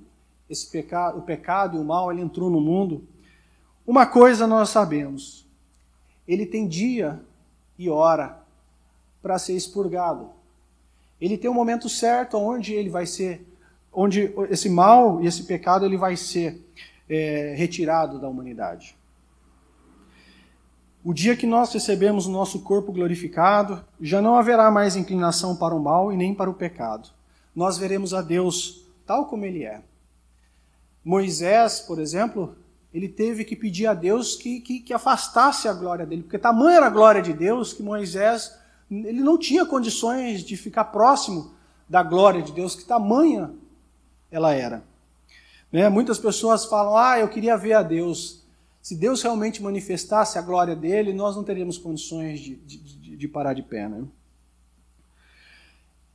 esse 0.50 0.70
pecado, 0.70 1.20
o 1.20 1.22
pecado 1.22 1.77
e 1.77 1.79
o 1.79 1.86
mal 1.86 2.12
ele 2.12 2.20
entrou 2.20 2.50
no 2.50 2.60
mundo, 2.60 3.08
uma 3.88 4.05
coisa 4.05 4.46
nós 4.46 4.67
sabemos: 4.67 5.48
ele 6.27 6.46
tem 6.46 6.67
dia 6.67 7.24
e 7.79 7.89
hora 7.89 8.38
para 9.22 9.39
ser 9.39 9.55
expurgado. 9.55 10.29
Ele 11.22 11.38
tem 11.38 11.50
um 11.50 11.53
momento 11.53 11.88
certo 11.88 12.36
onde 12.36 12.74
ele 12.74 12.89
vai 12.89 13.05
ser 13.05 13.48
onde 13.93 14.33
esse 14.50 14.69
mal 14.69 15.21
e 15.21 15.27
esse 15.27 15.43
pecado 15.43 15.86
ele 15.86 15.98
vai 15.98 16.15
ser 16.15 16.65
é, 17.10 17.53
retirado 17.57 18.19
da 18.19 18.27
humanidade. 18.27 18.95
O 21.03 21.13
dia 21.13 21.36
que 21.36 21.48
nós 21.48 21.74
recebemos 21.74 22.27
o 22.27 22.31
nosso 22.31 22.62
corpo 22.62 22.91
glorificado, 22.91 23.83
já 24.00 24.21
não 24.21 24.36
haverá 24.36 24.69
mais 24.69 24.95
inclinação 24.95 25.55
para 25.55 25.74
o 25.74 25.81
mal 25.81 26.13
e 26.13 26.17
nem 26.17 26.33
para 26.33 26.50
o 26.50 26.53
pecado. 26.53 27.10
Nós 27.55 27.77
veremos 27.77 28.13
a 28.13 28.21
Deus 28.21 28.86
tal 29.05 29.25
como 29.25 29.43
Ele 29.43 29.63
é. 29.63 29.81
Moisés, 31.03 31.79
por 31.79 32.00
exemplo, 32.00 32.55
ele 32.93 33.10
teve 33.10 33.43
que 33.43 33.55
pedir 33.55 33.88
a 33.88 33.93
Deus 33.93 34.36
que, 34.36 34.60
que, 34.60 34.79
que 34.79 34.93
afastasse 34.93 35.67
a 35.67 35.74
glória 35.74 36.05
dele, 36.05 36.24
porque 36.24 36.38
tamanha 36.38 36.77
era 36.77 36.88
a 36.88 36.91
glória 36.91 37.21
de 37.21 37.33
Deus 37.33 37.74
que 37.74 37.81
Moisés 37.81 38.55
ele 38.89 39.21
não 39.21 39.38
tinha 39.38 39.65
condições 39.65 40.43
de 40.43 40.57
ficar 40.57 40.86
próximo 40.86 41.53
da 41.88 42.03
glória 42.03 42.41
de 42.41 42.51
Deus, 42.51 42.75
que 42.75 42.83
tamanha 42.83 43.51
ela 44.31 44.53
era. 44.53 44.83
Né? 45.71 45.88
Muitas 45.89 46.17
pessoas 46.17 46.65
falam: 46.65 46.97
Ah, 46.97 47.19
eu 47.19 47.27
queria 47.27 47.57
ver 47.57 47.73
a 47.73 47.83
Deus. 47.83 48.41
Se 48.81 48.95
Deus 48.95 49.21
realmente 49.21 49.61
manifestasse 49.61 50.39
a 50.39 50.41
glória 50.41 50.75
dele, 50.75 51.13
nós 51.13 51.35
não 51.35 51.43
teríamos 51.43 51.77
condições 51.77 52.39
de, 52.39 52.55
de, 52.55 53.17
de 53.17 53.27
parar 53.27 53.53
de 53.53 53.61
pé. 53.61 53.88
Né? 53.88 54.03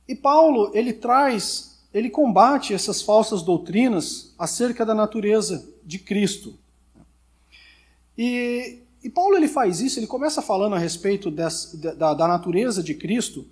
E 0.07 0.15
Paulo, 0.15 0.71
ele 0.73 0.91
traz, 0.91 1.79
ele 1.93 2.09
combate 2.09 2.73
essas 2.73 3.01
falsas 3.01 3.41
doutrinas 3.41 4.33
acerca 4.37 4.85
da 4.85 4.93
natureza 4.93 5.65
de 5.85 5.99
Cristo. 5.99 6.57
E, 8.17 8.79
e 9.03 9.09
Paulo 9.09 9.35
ele 9.35 9.47
faz 9.47 9.79
isso, 9.79 9.99
ele 9.99 10.07
começa 10.07 10.41
falando 10.41 10.75
a 10.75 10.79
respeito 10.79 11.29
dessa, 11.29 11.77
da, 11.95 12.13
da 12.13 12.27
natureza 12.27 12.81
de 12.81 12.93
Cristo, 12.93 13.45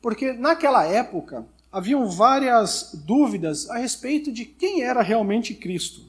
porque 0.00 0.32
naquela 0.32 0.84
época 0.84 1.46
haviam 1.76 2.08
várias 2.08 2.92
dúvidas 3.04 3.68
a 3.68 3.76
respeito 3.76 4.32
de 4.32 4.46
quem 4.46 4.80
era 4.80 5.02
realmente 5.02 5.52
Cristo. 5.52 6.00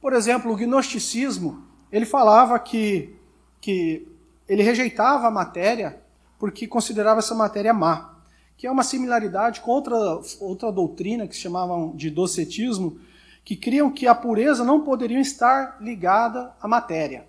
Por 0.00 0.14
exemplo, 0.14 0.50
o 0.50 0.56
gnosticismo, 0.56 1.62
ele 1.92 2.06
falava 2.06 2.58
que, 2.58 3.14
que 3.60 4.08
ele 4.48 4.62
rejeitava 4.62 5.26
a 5.26 5.30
matéria 5.30 6.00
porque 6.38 6.66
considerava 6.66 7.18
essa 7.18 7.34
matéria 7.34 7.74
má, 7.74 8.14
que 8.56 8.66
é 8.66 8.70
uma 8.70 8.82
similaridade 8.82 9.60
com 9.60 9.72
outra, 9.72 9.94
outra 10.40 10.72
doutrina 10.72 11.28
que 11.28 11.34
se 11.34 11.42
chamavam 11.42 11.94
de 11.94 12.08
docetismo, 12.08 12.98
que 13.44 13.54
criam 13.54 13.90
que 13.90 14.06
a 14.06 14.14
pureza 14.14 14.64
não 14.64 14.80
poderia 14.80 15.20
estar 15.20 15.76
ligada 15.82 16.50
à 16.62 16.66
matéria. 16.66 17.26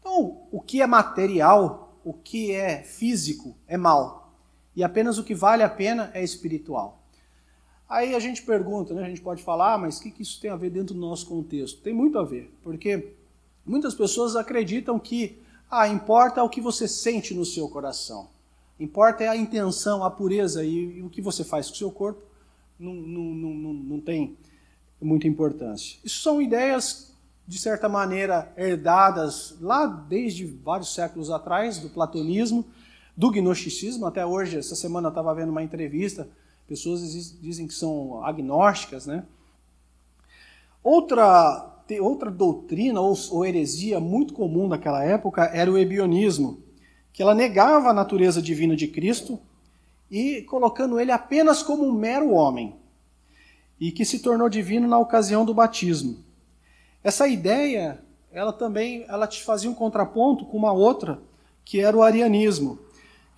Então, 0.00 0.38
o 0.50 0.60
que 0.60 0.82
é 0.82 0.88
material, 0.88 1.96
o 2.04 2.12
que 2.12 2.50
é 2.50 2.82
físico, 2.82 3.54
é 3.68 3.76
mal. 3.76 4.27
E 4.74 4.84
apenas 4.84 5.18
o 5.18 5.24
que 5.24 5.34
vale 5.34 5.62
a 5.62 5.68
pena 5.68 6.10
é 6.14 6.22
espiritual. 6.22 7.02
Aí 7.88 8.14
a 8.14 8.20
gente 8.20 8.42
pergunta, 8.42 8.92
né? 8.92 9.04
a 9.04 9.08
gente 9.08 9.22
pode 9.22 9.42
falar, 9.42 9.74
ah, 9.74 9.78
mas 9.78 9.98
o 9.98 10.02
que, 10.02 10.10
que 10.10 10.22
isso 10.22 10.40
tem 10.40 10.50
a 10.50 10.56
ver 10.56 10.70
dentro 10.70 10.94
do 10.94 11.00
nosso 11.00 11.26
contexto? 11.26 11.80
Tem 11.80 11.94
muito 11.94 12.18
a 12.18 12.24
ver, 12.24 12.52
porque 12.62 13.14
muitas 13.64 13.94
pessoas 13.94 14.36
acreditam 14.36 14.98
que 14.98 15.38
ah, 15.70 15.88
importa 15.88 16.42
o 16.42 16.48
que 16.48 16.60
você 16.60 16.86
sente 16.86 17.32
no 17.32 17.44
seu 17.44 17.68
coração. 17.68 18.28
Importa 18.78 19.24
é 19.24 19.28
a 19.28 19.36
intenção, 19.36 20.04
a 20.04 20.10
pureza 20.10 20.62
e, 20.64 20.98
e 20.98 21.02
o 21.02 21.08
que 21.08 21.22
você 21.22 21.42
faz 21.42 21.68
com 21.68 21.74
o 21.74 21.76
seu 21.78 21.90
corpo 21.90 22.22
não, 22.78 22.94
não, 22.94 23.22
não, 23.24 23.72
não 23.72 24.00
tem 24.00 24.36
muita 25.00 25.26
importância. 25.26 25.98
Isso 26.04 26.20
são 26.20 26.40
ideias, 26.40 27.12
de 27.46 27.58
certa 27.58 27.88
maneira, 27.88 28.52
herdadas 28.56 29.56
lá 29.60 29.86
desde 29.86 30.44
vários 30.44 30.94
séculos 30.94 31.30
atrás, 31.30 31.78
do 31.78 31.88
platonismo, 31.88 32.64
do 33.18 33.32
gnosticismo. 33.32 34.06
Até 34.06 34.24
hoje, 34.24 34.56
essa 34.56 34.76
semana 34.76 35.08
estava 35.08 35.34
vendo 35.34 35.48
uma 35.48 35.64
entrevista, 35.64 36.28
pessoas 36.68 37.00
dizem 37.40 37.66
que 37.66 37.74
são 37.74 38.22
agnósticas, 38.24 39.06
né? 39.06 39.24
Outra, 40.84 41.82
outra 42.00 42.30
doutrina 42.30 43.00
ou, 43.00 43.18
ou 43.32 43.44
heresia 43.44 43.98
muito 43.98 44.32
comum 44.32 44.68
naquela 44.68 45.02
época 45.02 45.46
era 45.46 45.68
o 45.68 45.76
ebionismo, 45.76 46.62
que 47.12 47.20
ela 47.20 47.34
negava 47.34 47.90
a 47.90 47.92
natureza 47.92 48.40
divina 48.40 48.76
de 48.76 48.86
Cristo 48.86 49.40
e 50.08 50.42
colocando 50.42 51.00
ele 51.00 51.10
apenas 51.10 51.60
como 51.60 51.84
um 51.84 51.92
mero 51.92 52.30
homem 52.30 52.76
e 53.80 53.90
que 53.90 54.04
se 54.04 54.20
tornou 54.20 54.48
divino 54.48 54.86
na 54.86 54.98
ocasião 54.98 55.44
do 55.44 55.52
batismo. 55.52 56.18
Essa 57.02 57.26
ideia, 57.26 58.00
ela 58.30 58.52
também, 58.52 59.04
ela 59.08 59.26
te 59.26 59.42
fazia 59.42 59.68
um 59.68 59.74
contraponto 59.74 60.44
com 60.44 60.56
uma 60.56 60.72
outra, 60.72 61.20
que 61.64 61.80
era 61.80 61.96
o 61.96 62.02
arianismo, 62.02 62.78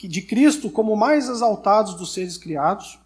de 0.08 0.22
Cristo 0.22 0.70
como 0.70 0.96
mais 0.96 1.28
exaltados 1.28 1.94
dos 1.94 2.12
seres 2.12 2.36
criados, 2.36 2.98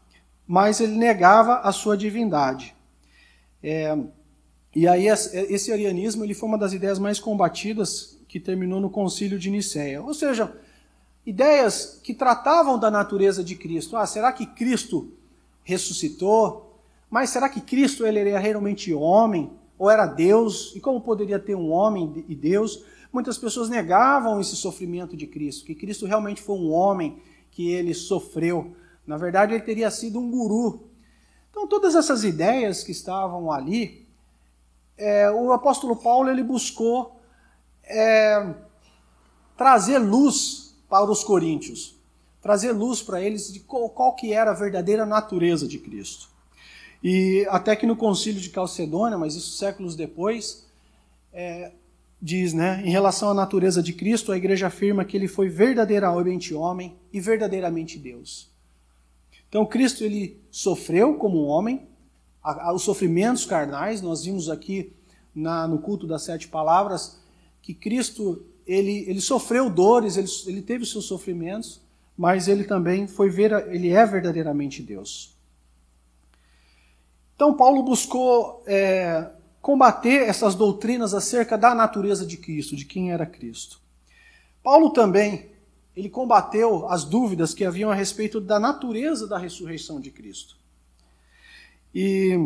mas 0.47 0.81
ele 0.81 0.97
negava 0.97 1.61
a 1.61 1.73
sua 1.73 1.97
divindade. 1.97 2.75
É, 3.63 3.97
e 4.75 4.87
aí 4.89 5.07
esse 5.07 5.73
arianismo 5.73 6.25
ele 6.25 6.35
foi 6.35 6.49
uma 6.49 6.59
das 6.59 6.73
ideias 6.73 6.99
mais 6.99 7.21
combatidas 7.21 8.19
que 8.29 8.41
terminou 8.41 8.81
no 8.81 8.91
Concílio 8.91 9.39
de 9.39 9.51
Nicéia. 9.51 10.03
Ou 10.03 10.13
seja, 10.13 10.53
ideias 11.25 12.01
que 12.03 12.13
tratavam 12.13 12.79
da 12.79 12.91
natureza 12.91 13.45
de 13.45 13.55
Cristo. 13.55 13.97
Ah, 13.97 14.07
será 14.07 14.33
que 14.33 14.45
Cristo 14.45 15.13
ressuscitou? 15.63 16.81
Mas 17.09 17.31
será 17.31 17.49
que 17.49 17.61
Cristo 17.61 18.05
ele 18.05 18.19
era 18.19 18.39
realmente 18.39 18.93
homem? 18.93 19.53
Ou 19.79 19.89
era 19.89 20.07
Deus? 20.07 20.73
E 20.75 20.81
como 20.81 21.01
poderia 21.01 21.39
ter 21.39 21.55
um 21.55 21.71
homem 21.71 22.25
e 22.29 22.35
Deus? 22.35 22.85
Muitas 23.15 23.39
pessoas 23.39 23.69
negavam 23.69 24.41
esse 24.41 24.57
sofrimento 24.57 25.17
de 25.17 25.25
Cristo, 25.29 25.65
que 25.65 25.73
Cristo 25.73 26.05
realmente 26.05 26.43
foi 26.43 26.57
um 26.57 26.73
homem 26.73 27.23
que 27.53 27.71
ele 27.71 27.95
sofreu. 27.95 28.75
Na 29.07 29.17
verdade, 29.17 29.55
ele 29.55 29.63
teria 29.63 29.89
sido 29.89 30.19
um 30.19 30.29
guru. 30.29 30.89
Então, 31.49 31.69
todas 31.69 31.95
essas 31.95 32.25
ideias 32.25 32.83
que 32.83 32.91
estavam 32.91 33.53
ali, 33.53 34.05
é, 34.99 35.31
o 35.31 35.53
apóstolo 35.53 35.95
Paulo 35.95 36.29
ele 36.29 36.43
buscou 36.43 37.21
é, 37.85 38.53
trazer 39.57 39.99
luz 39.99 40.75
para 40.89 41.09
os 41.09 41.23
coríntios, 41.23 41.95
trazer 42.43 42.73
luz 42.73 43.01
para 43.01 43.23
eles 43.23 43.53
de 43.53 43.61
qual, 43.61 43.89
qual 43.91 44.17
que 44.17 44.33
era 44.33 44.51
a 44.51 44.55
verdadeira 44.55 45.07
natureza 45.07 45.69
de 45.69 45.79
Cristo. 45.79 46.29
E 47.01 47.47
até 47.49 47.77
que 47.77 47.87
no 47.87 47.95
concílio 47.95 48.41
de 48.41 48.51
Calcedônia, 48.51 49.17
mas 49.17 49.37
isso 49.37 49.57
séculos 49.57 49.95
depois, 49.95 50.67
é, 51.33 51.71
diz, 52.25 52.55
né, 52.55 52.81
em 52.83 52.91
relação 52.91 53.29
à 53.29 53.35
natureza 53.35 53.83
de 53.83 53.93
Cristo, 53.93 54.33
a 54.33 54.37
igreja 54.39 54.69
afirma 54.69 55.05
que 55.05 55.15
ele 55.15 55.29
foi 55.29 55.51
verdadeiramente 55.51 56.55
homem 56.55 56.97
e 57.13 57.21
verdadeiramente 57.21 57.99
Deus. 57.99 58.51
Então 59.47 59.67
Cristo 59.67 60.03
ele 60.03 60.41
sofreu 60.51 61.17
como 61.17 61.45
homem, 61.45 61.87
a, 62.43 62.71
a, 62.71 62.73
os 62.73 62.81
sofrimentos 62.81 63.45
carnais, 63.45 64.01
nós 64.01 64.25
vimos 64.25 64.49
aqui 64.49 64.95
na, 65.35 65.69
no 65.69 65.79
culto 65.81 66.07
das 66.07 66.23
sete 66.23 66.49
palavras 66.49 67.21
que 67.61 67.75
Cristo 67.75 68.43
ele, 68.67 69.05
ele 69.07 69.21
sofreu 69.21 69.69
dores, 69.69 70.17
ele, 70.17 70.29
ele 70.47 70.63
teve 70.63 70.87
seus 70.87 71.05
sofrimentos, 71.05 71.83
mas 72.17 72.49
ele 72.49 72.65
também 72.65 73.07
foi 73.07 73.29
ver, 73.29 73.53
ele 73.69 73.91
é 73.91 74.07
verdadeiramente 74.07 74.83
Deus. 74.83 75.37
Então, 77.37 77.53
Paulo 77.53 77.83
buscou 77.83 78.63
é, 78.67 79.29
combater 79.65 80.29
essas 80.29 80.55
doutrinas 80.55 81.15
acerca 81.15 81.57
da 81.57 81.75
natureza 81.75 82.27
de 82.27 82.37
Cristo, 82.37 82.77
de 82.77 82.85
quem 82.85 83.13
era 83.13 83.25
Cristo. 83.25 83.81
Paulo 84.63 84.91
também, 84.91 85.47
ele 85.97 86.11
combateu 86.11 86.87
as 86.91 87.03
dúvidas 87.03 87.55
que 87.55 87.65
haviam 87.65 87.91
a 87.91 87.95
respeito 87.95 88.43
da 88.43 88.61
natureza 88.61 89.27
da 89.27 89.39
ressurreição 89.39 89.99
de 89.99 90.11
Cristo. 90.11 90.55
E, 91.95 92.39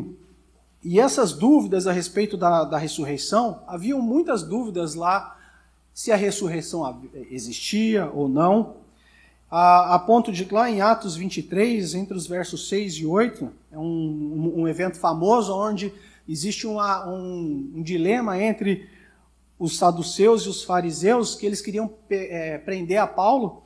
e 0.85 1.01
essas 1.01 1.33
dúvidas 1.33 1.89
a 1.89 1.93
respeito 1.93 2.37
da, 2.37 2.63
da 2.63 2.79
ressurreição, 2.79 3.65
haviam 3.67 4.01
muitas 4.01 4.45
dúvidas 4.45 4.95
lá 4.95 5.37
se 5.93 6.13
a 6.13 6.17
ressurreição 6.17 7.03
existia 7.33 8.09
ou 8.15 8.29
não 8.29 8.77
a, 9.51 9.97
a, 9.97 9.99
ponto 9.99 10.31
de 10.31 10.47
lá 10.55 10.71
em 10.71 10.81
Atos 10.81 11.17
23, 11.17 11.97
entre 11.97 12.17
os 12.17 12.29
versos 12.29 12.69
6 12.69 12.95
e 12.95 13.07
8, 13.07 13.51
é 13.73 13.79
um, 13.79 13.83
um, 13.83 14.61
um 14.61 14.69
evento 14.69 14.99
famoso 14.99 15.53
onde 15.53 15.93
existe 16.29 16.67
uma, 16.67 17.09
um, 17.09 17.73
um, 17.77 17.83
dilema 17.83 18.41
entre 18.41 18.89
os 19.59 19.79
saduceus 19.79 20.43
e 20.43 20.49
os 20.49 20.63
fariseus, 20.63 21.35
que 21.35 21.47
eles 21.47 21.61
queriam 21.61 21.91
é, 22.11 22.59
prender 22.59 22.99
a 22.99 23.07
Paulo, 23.07 23.63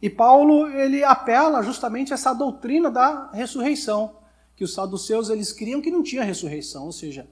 e 0.00 0.10
Paulo 0.10 0.68
ele 0.68 1.02
apela 1.02 1.62
justamente 1.62 2.12
a 2.12 2.14
essa 2.14 2.32
doutrina 2.32 2.90
da 2.90 3.30
ressurreição, 3.32 4.16
que 4.54 4.64
os 4.64 4.74
saduceus 4.74 5.30
eles 5.30 5.52
criam 5.52 5.80
que 5.80 5.90
não 5.90 6.02
tinha 6.02 6.22
ressurreição, 6.22 6.84
ou 6.84 6.92
seja, 6.92 7.26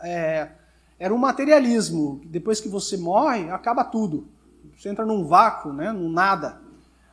é, 0.00 0.48
era 0.98 1.14
um 1.14 1.18
materialismo, 1.18 2.20
depois 2.26 2.60
que 2.60 2.68
você 2.68 2.96
morre, 2.96 3.50
acaba 3.50 3.84
tudo, 3.84 4.28
você 4.76 4.88
entra 4.88 5.04
num 5.04 5.24
vácuo, 5.24 5.72
né, 5.72 5.92
num 5.92 6.10
nada. 6.10 6.60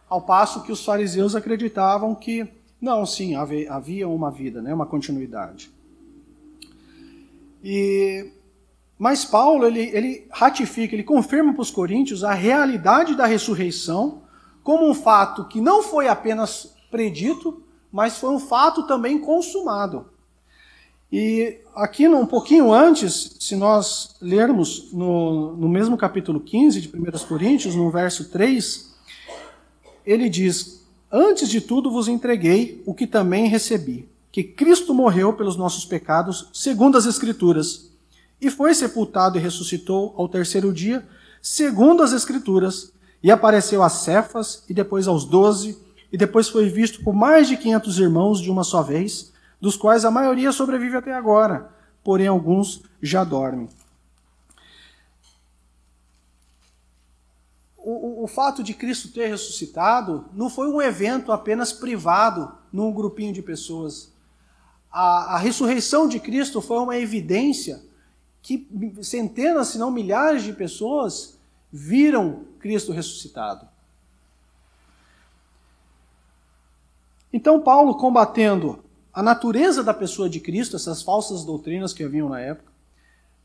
Ao 0.10 0.22
passo 0.22 0.64
que 0.64 0.72
os 0.72 0.86
fariseus 0.86 1.36
acreditavam 1.36 2.16
que, 2.16 2.48
não, 2.80 3.06
sim, 3.06 3.36
havia 3.36 4.08
uma 4.08 4.32
vida, 4.32 4.62
né, 4.62 4.74
uma 4.74 4.86
continuidade. 4.86 5.70
E, 7.64 8.32
mas 8.98 9.26
Paulo, 9.26 9.66
ele, 9.66 9.90
ele 9.94 10.28
ratifica, 10.32 10.96
ele 10.96 11.04
confirma 11.04 11.54
para 11.54 11.62
os 11.62 11.72
coríntios 11.72 12.24
a 12.24 12.34
realidade 12.34 13.16
da 13.16 13.26
ressurreição 13.26 14.24
como 14.64 14.90
um 14.90 14.94
fato 14.94 15.46
que 15.46 15.62
não 15.62 15.82
foi 15.82 16.08
apenas 16.08 16.76
predito, 16.92 17.64
mas 17.92 18.18
foi 18.18 18.32
um 18.32 18.40
fato 18.40 18.86
também 18.86 19.20
consumado. 19.20 20.08
E 21.12 21.60
aqui, 21.74 22.06
um 22.08 22.26
pouquinho 22.26 22.74
antes, 22.74 23.38
se 23.40 23.56
nós 23.56 24.16
lermos 24.22 24.92
no, 24.92 25.56
no 25.56 25.70
mesmo 25.70 25.96
capítulo 25.96 26.42
15 26.42 26.82
de 26.82 26.90
1 26.90 27.28
Coríntios, 27.28 27.76
no 27.76 27.90
verso 27.90 28.30
3, 28.30 28.94
ele 30.06 30.28
diz: 30.28 30.86
Antes 31.10 31.48
de 31.48 31.62
tudo 31.62 31.90
vos 31.90 32.10
entreguei 32.10 32.84
o 32.86 32.94
que 32.94 33.08
também 33.08 33.48
recebi, 33.48 34.10
que 34.38 34.44
Cristo 34.44 34.94
morreu 34.94 35.34
pelos 35.34 35.56
nossos 35.56 35.84
pecados, 35.84 36.48
segundo 36.54 36.96
as 36.96 37.08
Escrituras, 37.08 37.90
e 38.40 38.52
foi 38.52 38.76
sepultado 38.76 39.36
e 39.36 39.42
ressuscitou 39.42 40.14
ao 40.16 40.30
terceiro 40.30 40.72
dia, 40.72 41.04
segundo 41.42 42.04
as 42.04 42.14
Escrituras, 42.14 42.94
e 43.24 43.32
apareceu 43.32 43.82
a 43.82 43.90
Cefas, 43.90 44.64
e 44.70 44.76
depois 44.76 45.08
aos 45.08 45.26
doze, 45.26 45.76
e 46.12 46.18
depois 46.20 46.50
foi 46.50 46.70
visto 46.70 47.04
por 47.04 47.16
mais 47.16 47.48
de 47.48 47.58
quinhentos 47.58 47.98
irmãos 47.98 48.40
de 48.40 48.52
uma 48.52 48.64
só 48.64 48.84
vez, 48.84 49.34
dos 49.60 49.76
quais 49.76 50.06
a 50.06 50.12
maioria 50.12 50.52
sobrevive 50.52 50.98
até 50.98 51.16
agora, 51.16 51.72
porém 52.04 52.28
alguns 52.28 52.84
já 53.02 53.24
dormem. 53.24 53.68
O, 57.76 57.90
o, 57.90 58.24
o, 58.26 58.28
fato 58.28 58.62
de 58.62 58.76
Cristo 58.76 59.12
ter 59.12 59.30
ressuscitado 59.30 60.26
não 60.32 60.48
foi 60.48 60.68
um 60.68 60.80
evento 60.80 61.32
apenas 61.32 61.74
privado 61.74 62.54
num 62.72 62.92
grupinho 62.92 63.34
de 63.34 63.42
pessoas. 63.42 64.16
A, 65.00 65.36
a 65.36 65.38
ressurreição 65.38 66.08
de 66.08 66.20
Cristo 66.20 66.60
foi 66.60 66.80
uma 66.80 66.98
evidência 66.98 67.86
que 68.42 68.68
centenas, 69.04 69.68
se 69.68 69.78
não 69.78 69.92
milhares 69.92 70.42
de 70.42 70.52
pessoas 70.54 71.38
viram 71.72 72.46
Cristo 72.58 72.92
ressuscitado. 72.92 73.68
Então, 77.32 77.62
Paulo, 77.62 77.94
combatendo 77.94 78.84
a 79.14 79.22
natureza 79.22 79.84
da 79.84 79.94
pessoa 79.94 80.28
de 80.28 80.40
Cristo, 80.40 80.76
essas 80.76 81.04
falsas 81.04 81.46
doutrinas 81.46 81.94
que 81.94 82.04
haviam 82.04 82.28
na 82.28 82.40
época. 82.40 82.72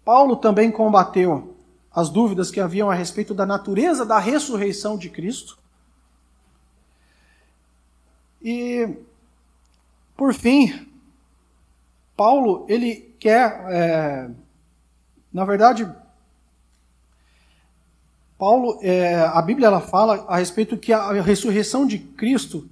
Paulo 0.02 0.37
também 0.37 0.73
combateu 0.73 1.54
as 1.94 2.09
dúvidas 2.09 2.50
que 2.50 2.61
haviam 2.61 2.90
a 2.90 2.94
respeito 2.94 3.35
da 3.35 3.44
natureza 3.44 4.06
da 4.06 4.18
ressurreição 4.18 4.97
de 4.97 5.11
Cristo. 5.11 5.59
E, 8.40 8.97
por 10.16 10.32
fim, 10.32 10.90
Paulo, 12.16 12.66
ele 12.69 13.14
quer, 13.19 13.64
é, 13.71 14.31
na 15.33 15.45
verdade, 15.45 15.90
Paulo, 18.38 18.78
é, 18.83 19.21
a 19.21 19.40
Bíblia 19.40 19.69
ela 19.69 19.81
fala 19.81 20.25
a 20.28 20.37
respeito 20.37 20.76
que 20.76 20.92
a 20.92 21.12
ressurreição 21.23 21.87
de 21.87 21.99
Cristo, 21.99 22.69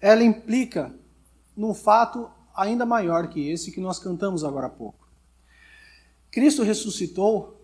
ela 0.00 0.22
implica 0.22 0.94
num 1.56 1.74
fato 1.74 2.30
ainda 2.54 2.86
maior 2.86 3.28
que 3.28 3.50
esse 3.50 3.72
que 3.72 3.80
nós 3.80 3.98
cantamos 3.98 4.44
agora 4.44 4.66
há 4.66 4.70
pouco. 4.70 5.08
Cristo 6.30 6.62
ressuscitou 6.62 7.60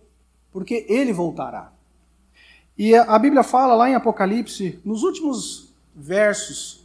porque 0.51 0.87
ele 0.89 1.13
voltará. 1.13 1.73
E 2.77 2.95
a 2.95 3.19
Bíblia 3.19 3.45
fala 3.45 3.75
lá 3.75 3.89
em 3.89 3.95
Apocalipse, 3.95 4.81
nos 4.85 5.05
últimos 5.05 5.73
versos 5.95 6.84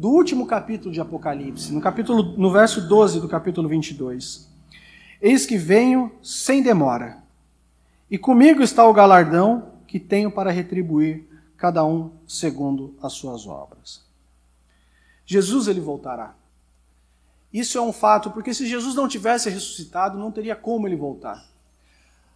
do 0.00 0.08
último 0.08 0.46
capítulo 0.46 0.94
de 0.94 0.98
Apocalipse, 0.98 1.74
no 1.74 1.80
capítulo 1.82 2.22
no 2.38 2.50
verso 2.50 2.88
12 2.88 3.20
do 3.20 3.28
capítulo 3.28 3.68
22. 3.68 4.50
Eis 5.20 5.44
que 5.44 5.58
venho 5.58 6.10
sem 6.22 6.62
demora. 6.62 7.22
E 8.10 8.16
comigo 8.16 8.62
está 8.62 8.82
o 8.88 8.94
galardão 8.94 9.72
que 9.86 10.00
tenho 10.00 10.30
para 10.30 10.50
retribuir 10.50 11.28
cada 11.54 11.84
um 11.84 12.12
segundo 12.26 12.94
as 13.02 13.12
suas 13.12 13.46
obras. 13.46 14.02
Jesus 15.26 15.68
ele 15.68 15.80
voltará. 15.80 16.34
Isso 17.52 17.76
é 17.76 17.82
um 17.82 17.92
fato, 17.92 18.30
porque 18.30 18.54
se 18.54 18.66
Jesus 18.66 18.94
não 18.94 19.06
tivesse 19.06 19.50
ressuscitado, 19.50 20.18
não 20.18 20.32
teria 20.32 20.56
como 20.56 20.88
ele 20.88 20.96
voltar. 20.96 21.44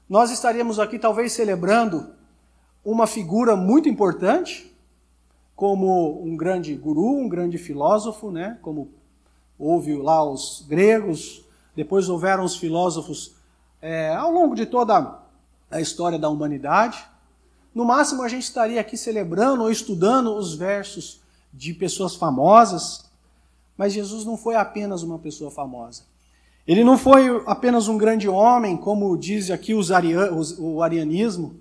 Nós 0.07 0.31
estaríamos 0.31 0.79
aqui 0.79 0.99
talvez 0.99 1.33
celebrando 1.33 2.13
uma 2.85 3.07
figura 3.07 3.57
muito 3.57 3.89
importante, 3.89 4.71
como 5.57 6.23
um 6.25 6.37
grande 6.37 6.75
guru, 6.75 7.19
um 7.19 7.29
grande 7.29 7.59
filósofo, 7.59 8.31
né? 8.31 8.59
como 8.61 8.91
houve 9.59 9.95
lá 9.97 10.23
os 10.25 10.65
gregos, 10.69 11.45
depois 11.77 12.09
houveram 12.09 12.45
os 12.45 12.57
filósofos 12.57 13.37
é, 13.81 14.15
ao 14.15 14.33
longo 14.33 14.55
de 14.55 14.67
toda 14.67 15.21
a 15.71 15.81
história 15.81 16.19
da 16.19 16.29
humanidade. 16.29 17.05
No 17.75 17.85
máximo, 17.85 18.23
a 18.23 18.29
gente 18.29 18.43
estaria 18.43 18.81
aqui 18.81 18.97
celebrando 18.97 19.63
ou 19.63 19.71
estudando 19.71 20.35
os 20.35 20.55
versos 20.55 21.21
de 21.53 21.73
pessoas 21.73 22.17
famosas, 22.17 23.05
mas 23.77 23.93
Jesus 23.93 24.25
não 24.25 24.37
foi 24.37 24.57
apenas 24.57 25.03
uma 25.03 25.19
pessoa 25.19 25.51
famosa. 25.51 26.03
Ele 26.67 26.83
não 26.83 26.97
foi 26.97 27.43
apenas 27.47 27.89
um 27.89 27.99
grande 27.99 28.29
homem, 28.29 28.77
como 28.77 29.17
diz 29.17 29.51
aqui 29.51 29.75
os 29.75 29.91
os, 29.91 30.59
o 30.59 30.83
arianismo, 30.83 31.61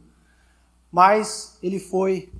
mas 0.91 1.57
ele 1.61 1.79
foi 1.79 2.31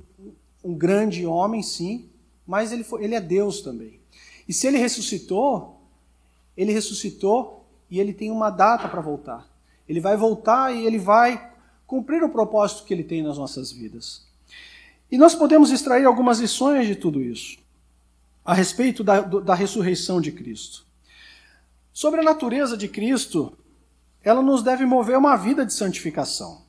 um 0.63 0.73
grande 0.73 1.25
homem, 1.25 1.61
sim, 1.61 2.09
mas 2.45 2.71
ele, 2.71 2.83
foi, 2.83 3.03
ele 3.03 3.15
é 3.15 3.21
Deus 3.21 3.61
também. 3.61 3.99
E 4.47 4.53
se 4.53 4.67
ele 4.67 4.77
ressuscitou, 4.77 5.81
ele 6.55 6.71
ressuscitou 6.71 7.65
e 7.89 7.99
ele 7.99 8.13
tem 8.13 8.31
uma 8.31 8.49
data 8.49 8.87
para 8.87 9.01
voltar. 9.01 9.47
Ele 9.87 9.99
vai 9.99 10.15
voltar 10.15 10.73
e 10.73 10.85
ele 10.85 10.97
vai 10.97 11.51
cumprir 11.85 12.23
o 12.23 12.29
propósito 12.29 12.85
que 12.85 12.93
ele 12.93 13.03
tem 13.03 13.21
nas 13.21 13.37
nossas 13.37 13.71
vidas. 13.71 14.25
E 15.11 15.17
nós 15.17 15.35
podemos 15.35 15.71
extrair 15.71 16.05
algumas 16.05 16.39
lições 16.39 16.87
de 16.87 16.95
tudo 16.95 17.21
isso 17.21 17.57
a 18.45 18.53
respeito 18.53 19.03
da, 19.03 19.21
da 19.21 19.55
ressurreição 19.55 20.19
de 20.19 20.31
Cristo. 20.31 20.85
Sobre 21.93 22.19
a 22.19 22.23
natureza 22.23 22.75
de 22.75 22.87
Cristo, 22.87 23.55
ela 24.23 24.41
nos 24.41 24.63
deve 24.63 24.85
mover 24.85 25.17
uma 25.17 25.35
vida 25.35 25.65
de 25.65 25.73
santificação. 25.73 26.63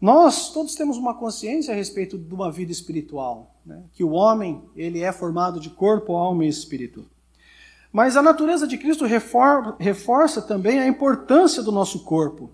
Nós 0.00 0.52
todos 0.52 0.74
temos 0.74 0.96
uma 0.96 1.14
consciência 1.14 1.74
a 1.74 1.76
respeito 1.76 2.16
de 2.16 2.32
uma 2.32 2.52
vida 2.52 2.70
espiritual, 2.70 3.56
né? 3.66 3.82
que 3.92 4.04
o 4.04 4.10
homem 4.10 4.62
ele 4.76 5.00
é 5.00 5.10
formado 5.10 5.58
de 5.58 5.70
corpo, 5.70 6.14
alma 6.14 6.44
e 6.44 6.48
espírito. 6.48 7.04
Mas 7.92 8.16
a 8.16 8.22
natureza 8.22 8.66
de 8.66 8.78
Cristo 8.78 9.04
refor 9.06 9.76
reforça 9.78 10.40
também 10.40 10.78
a 10.78 10.86
importância 10.86 11.62
do 11.62 11.72
nosso 11.72 12.04
corpo. 12.04 12.50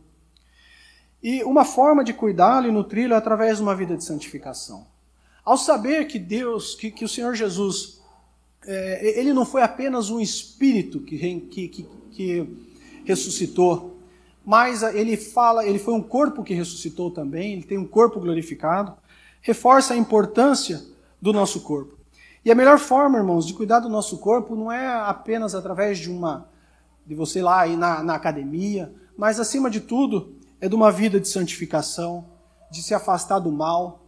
E 1.23 1.43
uma 1.45 1.65
forma 1.65 2.05
de 2.05 2.15
cuidá-lo 2.15 2.67
e 2.67 2.73
nutri-lo 2.73 3.15
é 3.15 3.17
através 3.17 3.59
de 3.59 3.63
uma 3.63 3.75
vida 3.75 3.97
de 3.97 4.05
santificação. 4.05 4.87
Ao 5.45 5.59
saber 5.59 6.07
que 6.07 6.19
Deus, 6.19 6.75
que, 6.75 6.91
que 6.91 7.05
o 7.05 7.09
Senhor 7.09 7.35
Jesus, 7.35 8.01
é, 8.67 9.19
ele 9.19 9.35
não 9.35 9.45
foi 9.45 9.63
apenas 9.63 10.09
um 10.09 10.21
espírito 10.21 11.01
que, 11.01 11.19
que, 11.41 11.69
que, 11.69 11.89
que 12.11 12.49
ressuscitou, 13.05 13.94
mas 14.45 14.83
ele 14.83 15.17
fala, 15.17 15.65
ele 15.65 15.79
foi 15.79 15.95
um 15.95 16.03
corpo 16.03 16.45
que 16.45 16.53
ressuscitou 16.53 17.11
também, 17.11 17.55
ele 17.55 17.63
tem 17.63 17.79
um 17.79 17.87
corpo 17.87 18.21
glorificado, 18.21 18.95
reforça 19.41 19.95
a 19.95 19.97
importância 19.97 20.83
do 21.21 21.33
nosso 21.33 21.61
corpo. 21.63 21.97
E 22.45 22.51
a 22.51 22.55
melhor 22.55 22.79
forma, 22.79 23.19
irmãos, 23.19 23.47
de 23.47 23.55
cuidar 23.55 23.81
do 23.81 23.89
nosso 23.89 24.19
corpo 24.19 24.55
não 24.55 24.71
é 24.71 24.87
apenas 24.87 25.55
através 25.55 25.99
de 25.99 26.11
uma 26.11 26.49
de 27.07 27.15
você 27.15 27.43
lá 27.43 27.67
ir 27.67 27.77
na, 27.77 28.03
na 28.03 28.15
academia, 28.15 28.93
mas 29.17 29.39
acima 29.39 29.71
de 29.71 29.81
tudo 29.81 30.35
é 30.61 30.69
de 30.69 30.75
uma 30.75 30.91
vida 30.91 31.21
de 31.21 31.29
santificação, 31.29 32.27
de 32.71 32.83
se 32.83 32.95
afastar 32.95 33.39
do 33.39 33.53
mal, 33.53 34.03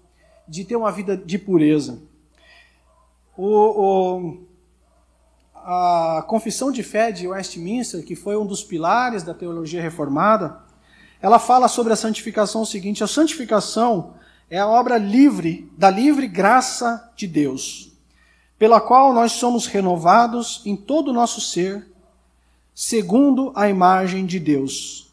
de 0.48 0.64
ter 0.64 0.76
uma 0.76 0.90
vida 0.90 1.16
de 1.16 1.38
pureza. 1.38 2.00
O, 3.36 3.46
o, 3.46 4.45
a 5.68 6.22
Confissão 6.28 6.70
de 6.70 6.84
Fé 6.84 7.10
de 7.10 7.26
Westminster, 7.26 8.04
que 8.04 8.14
foi 8.14 8.36
um 8.36 8.46
dos 8.46 8.62
pilares 8.62 9.24
da 9.24 9.34
teologia 9.34 9.82
reformada, 9.82 10.60
ela 11.20 11.40
fala 11.40 11.66
sobre 11.66 11.92
a 11.92 11.96
santificação 11.96 12.62
o 12.62 12.66
seguinte: 12.66 13.02
a 13.02 13.08
santificação 13.08 14.14
é 14.48 14.60
a 14.60 14.68
obra 14.68 14.96
livre, 14.96 15.68
da 15.76 15.90
livre 15.90 16.28
graça 16.28 17.10
de 17.16 17.26
Deus, 17.26 17.92
pela 18.56 18.80
qual 18.80 19.12
nós 19.12 19.32
somos 19.32 19.66
renovados 19.66 20.62
em 20.64 20.76
todo 20.76 21.08
o 21.08 21.12
nosso 21.12 21.40
ser, 21.40 21.84
segundo 22.72 23.50
a 23.56 23.68
imagem 23.68 24.24
de 24.24 24.38
Deus, 24.38 25.12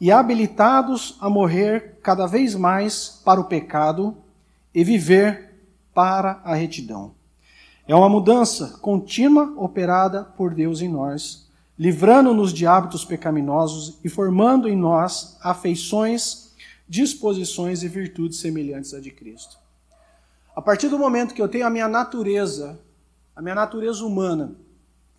e 0.00 0.12
habilitados 0.12 1.16
a 1.20 1.28
morrer 1.28 1.98
cada 2.04 2.24
vez 2.24 2.54
mais 2.54 3.20
para 3.24 3.40
o 3.40 3.44
pecado 3.44 4.16
e 4.72 4.84
viver 4.84 5.58
para 5.92 6.40
a 6.44 6.54
retidão. 6.54 7.20
É 7.86 7.94
uma 7.94 8.08
mudança 8.08 8.78
contínua 8.80 9.52
operada 9.56 10.24
por 10.24 10.54
Deus 10.54 10.80
em 10.80 10.88
nós, 10.88 11.48
livrando-nos 11.78 12.52
de 12.52 12.66
hábitos 12.66 13.04
pecaminosos 13.04 13.98
e 14.04 14.08
formando 14.08 14.68
em 14.68 14.76
nós 14.76 15.36
afeições, 15.42 16.52
disposições 16.88 17.82
e 17.82 17.88
virtudes 17.88 18.38
semelhantes 18.38 18.94
à 18.94 19.00
de 19.00 19.10
Cristo. 19.10 19.58
A 20.54 20.62
partir 20.62 20.88
do 20.88 20.98
momento 20.98 21.34
que 21.34 21.42
eu 21.42 21.48
tenho 21.48 21.66
a 21.66 21.70
minha 21.70 21.88
natureza, 21.88 22.78
a 23.34 23.42
minha 23.42 23.54
natureza 23.54 24.04
humana, 24.04 24.54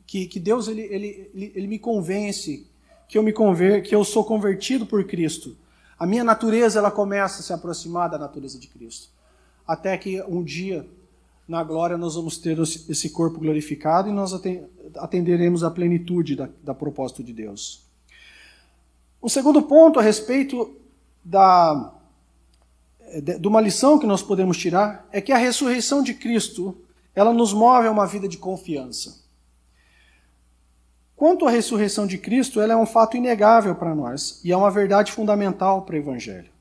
que, 0.06 0.26
que 0.26 0.40
Deus 0.40 0.68
ele, 0.68 0.82
ele, 0.84 1.32
ele, 1.34 1.52
ele 1.56 1.68
me 1.68 1.80
convence 1.80 2.68
que 3.10 3.18
eu 3.18 3.24
me 3.24 3.34
conver, 3.34 3.82
que 3.82 3.94
eu 3.94 4.04
sou 4.04 4.24
convertido 4.24 4.86
por 4.86 5.04
Cristo, 5.04 5.58
a 6.00 6.06
minha 6.06 6.24
natureza 6.24 6.80
ela 6.80 6.92
começa 6.92 7.40
a 7.40 7.44
se 7.44 7.52
aproximar 7.52 8.10
da 8.10 8.18
natureza 8.18 8.58
de 8.58 8.68
Cristo 8.68 9.10
até 9.68 9.98
que 9.98 10.22
um 10.24 10.44
dia 10.44 10.88
na 11.48 11.64
glória 11.64 11.98
nós 11.98 12.16
vamos 12.16 12.38
ter 12.38 12.58
esse 12.60 13.10
corpo 13.10 13.40
glorificado 13.40 14.10
e 14.10 14.12
nós 14.12 14.34
atenderemos 14.98 15.64
a 15.64 15.72
plenitude 15.72 16.36
da, 16.36 16.50
da 16.64 16.76
de 17.24 17.34
Deus. 17.34 17.84
O 19.22 19.30
segundo 19.30 19.62
ponto 19.62 20.00
a 20.00 20.02
respeito 20.02 20.76
da, 21.24 21.94
de 23.40 23.48
uma 23.48 23.62
lição 23.62 24.00
que 24.00 24.06
nós 24.06 24.22
podemos 24.22 24.58
tirar 24.58 25.08
é 25.12 25.22
que 25.22 25.32
a 25.32 25.38
ressurreição 25.38 26.02
de 26.02 26.14
Cristo 26.14 26.78
ela 27.16 27.34
nos 27.34 27.54
move 27.54 27.88
a 27.88 27.92
uma 27.92 28.08
vida 28.08 28.28
de 28.28 28.38
confiança. 28.38 29.22
Quanto 31.16 31.46
à 31.46 31.52
ressurreição 31.52 32.08
de 32.08 32.18
Cristo, 32.18 32.60
ela 32.60 32.74
é 32.74 32.76
um 32.76 32.86
fato 32.86 33.16
inegável 33.16 33.76
para 33.76 33.94
nós 33.94 34.42
e 34.44 34.52
é 34.52 34.58
uma 34.58 34.72
verdade 34.72 35.12
fundamental 35.12 35.84
para 35.84 35.96
o 35.96 35.98
Evangelho. 35.98 36.53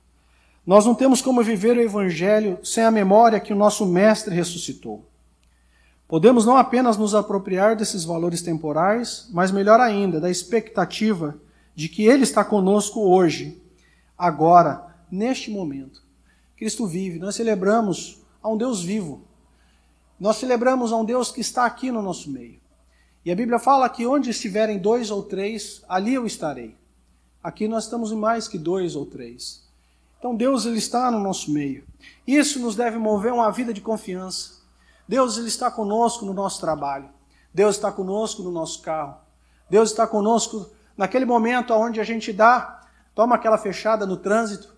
Nós 0.64 0.86
não 0.86 0.94
temos 0.94 1.20
como 1.20 1.42
viver 1.42 1.76
o 1.76 1.80
Evangelho 1.80 2.58
sem 2.62 2.84
a 2.84 2.90
memória 2.90 3.40
que 3.40 3.52
o 3.52 3.56
nosso 3.56 3.84
Mestre 3.84 4.34
ressuscitou. 4.34 5.04
Podemos 6.06 6.44
não 6.44 6.56
apenas 6.56 6.96
nos 6.96 7.14
apropriar 7.14 7.74
desses 7.74 8.04
valores 8.04 8.42
temporais, 8.42 9.28
mas 9.32 9.50
melhor 9.50 9.80
ainda, 9.80 10.20
da 10.20 10.30
expectativa 10.30 11.36
de 11.74 11.88
que 11.88 12.04
Ele 12.04 12.22
está 12.22 12.44
conosco 12.44 13.00
hoje, 13.00 13.60
agora, 14.16 14.94
neste 15.10 15.50
momento. 15.50 16.02
Cristo 16.56 16.86
vive, 16.86 17.18
nós 17.18 17.34
celebramos 17.34 18.20
a 18.40 18.48
um 18.48 18.56
Deus 18.56 18.82
vivo. 18.82 19.22
Nós 20.20 20.36
celebramos 20.36 20.92
a 20.92 20.96
um 20.96 21.04
Deus 21.04 21.32
que 21.32 21.40
está 21.40 21.64
aqui 21.64 21.90
no 21.90 22.02
nosso 22.02 22.30
meio. 22.30 22.60
E 23.24 23.32
a 23.32 23.34
Bíblia 23.34 23.58
fala 23.58 23.88
que 23.88 24.06
onde 24.06 24.30
estiverem 24.30 24.78
dois 24.78 25.10
ou 25.10 25.22
três, 25.22 25.82
ali 25.88 26.14
eu 26.14 26.24
estarei. 26.24 26.76
Aqui 27.42 27.66
nós 27.66 27.84
estamos 27.84 28.12
em 28.12 28.16
mais 28.16 28.46
que 28.46 28.58
dois 28.58 28.94
ou 28.94 29.06
três. 29.06 29.61
Então 30.22 30.36
Deus 30.36 30.66
ele 30.66 30.78
está 30.78 31.10
no 31.10 31.18
nosso 31.18 31.50
meio. 31.50 31.84
Isso 32.24 32.60
nos 32.60 32.76
deve 32.76 32.96
mover 32.96 33.32
uma 33.32 33.50
vida 33.50 33.74
de 33.74 33.80
confiança. 33.80 34.62
Deus 35.08 35.36
ele 35.36 35.48
está 35.48 35.68
conosco 35.68 36.24
no 36.24 36.32
nosso 36.32 36.60
trabalho. 36.60 37.08
Deus 37.52 37.74
está 37.74 37.90
conosco 37.90 38.40
no 38.40 38.52
nosso 38.52 38.82
carro. 38.82 39.16
Deus 39.68 39.90
está 39.90 40.06
conosco 40.06 40.70
naquele 40.96 41.24
momento 41.24 41.74
onde 41.74 42.00
a 42.00 42.04
gente 42.04 42.32
dá, 42.32 42.82
toma 43.16 43.34
aquela 43.34 43.58
fechada 43.58 44.06
no 44.06 44.16
trânsito 44.16 44.72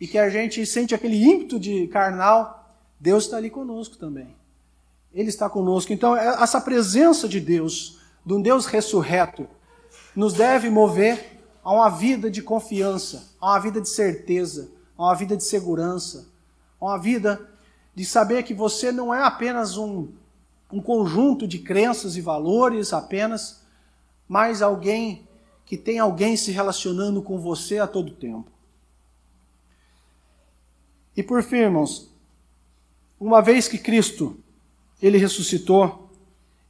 e 0.00 0.08
que 0.08 0.18
a 0.18 0.28
gente 0.28 0.66
sente 0.66 0.96
aquele 0.96 1.24
ímpeto 1.24 1.60
de 1.60 1.86
carnal. 1.86 2.68
Deus 2.98 3.26
está 3.26 3.36
ali 3.36 3.50
conosco 3.50 3.96
também. 3.98 4.34
Ele 5.14 5.28
está 5.28 5.48
conosco. 5.48 5.92
Então, 5.92 6.16
é, 6.16 6.42
essa 6.42 6.60
presença 6.60 7.28
de 7.28 7.38
Deus, 7.38 8.00
de 8.26 8.34
um 8.34 8.42
Deus 8.42 8.66
ressurreto, 8.66 9.46
nos 10.16 10.32
deve 10.32 10.68
mover 10.68 11.38
a 11.62 11.72
uma 11.72 11.88
vida 11.88 12.28
de 12.28 12.42
confiança, 12.42 13.28
a 13.40 13.50
uma 13.50 13.60
vida 13.60 13.80
de 13.80 13.88
certeza, 13.88 14.76
a 14.98 15.04
uma 15.04 15.14
vida 15.14 15.36
de 15.36 15.44
segurança, 15.44 16.28
a 16.80 16.84
uma 16.84 16.98
vida 16.98 17.48
de 17.94 18.04
saber 18.04 18.42
que 18.42 18.52
você 18.52 18.90
não 18.90 19.14
é 19.14 19.22
apenas 19.22 19.76
um, 19.76 20.08
um 20.72 20.82
conjunto 20.82 21.46
de 21.46 21.60
crenças 21.60 22.16
e 22.16 22.20
valores 22.20 22.92
apenas, 22.92 23.62
mas 24.28 24.60
alguém 24.60 25.26
que 25.64 25.76
tem 25.76 25.98
alguém 25.98 26.36
se 26.36 26.50
relacionando 26.50 27.22
com 27.22 27.38
você 27.38 27.78
a 27.78 27.86
todo 27.86 28.10
tempo. 28.10 28.50
E 31.16 31.22
por 31.22 31.42
fim, 31.42 31.56
irmãos, 31.56 32.10
uma 33.20 33.40
vez 33.40 33.68
que 33.68 33.78
Cristo 33.78 34.38
ele 35.00 35.18
ressuscitou, 35.18 36.10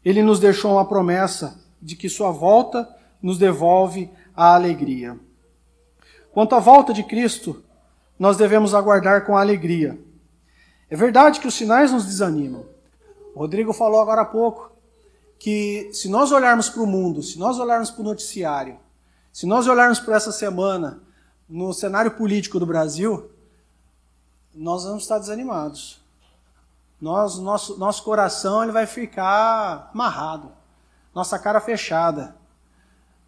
ele 0.04 0.22
nos 0.22 0.38
deixou 0.38 0.72
uma 0.72 0.84
promessa 0.84 1.62
de 1.80 1.96
que 1.96 2.08
sua 2.08 2.30
volta 2.30 2.88
nos 3.22 3.38
devolve 3.38 4.10
a 4.34 4.54
alegria. 4.54 5.18
Quanto 6.32 6.54
à 6.54 6.58
volta 6.58 6.92
de 6.92 7.02
Cristo, 7.02 7.62
nós 8.18 8.36
devemos 8.36 8.74
aguardar 8.74 9.24
com 9.24 9.36
alegria. 9.36 9.98
É 10.90 10.96
verdade 10.96 11.40
que 11.40 11.46
os 11.46 11.54
sinais 11.54 11.92
nos 11.92 12.04
desanimam. 12.04 12.66
O 13.34 13.38
Rodrigo 13.38 13.72
falou 13.72 14.00
agora 14.00 14.22
há 14.22 14.24
pouco 14.24 14.72
que 15.38 15.90
se 15.92 16.08
nós 16.08 16.32
olharmos 16.32 16.68
para 16.68 16.82
o 16.82 16.86
mundo, 16.86 17.22
se 17.22 17.38
nós 17.38 17.58
olharmos 17.58 17.90
para 17.90 18.00
o 18.00 18.04
noticiário, 18.04 18.78
se 19.32 19.46
nós 19.46 19.68
olharmos 19.68 20.00
para 20.00 20.16
essa 20.16 20.32
semana 20.32 21.00
no 21.48 21.72
cenário 21.72 22.10
político 22.10 22.58
do 22.58 22.66
Brasil, 22.66 23.30
nós 24.54 24.84
vamos 24.84 25.04
estar 25.04 25.18
desanimados. 25.18 26.00
Nós, 27.00 27.38
nosso, 27.38 27.78
nosso 27.78 28.02
coração 28.02 28.64
ele 28.64 28.72
vai 28.72 28.86
ficar 28.86 29.90
amarrado, 29.94 30.50
nossa 31.14 31.38
cara 31.38 31.60
fechada. 31.60 32.36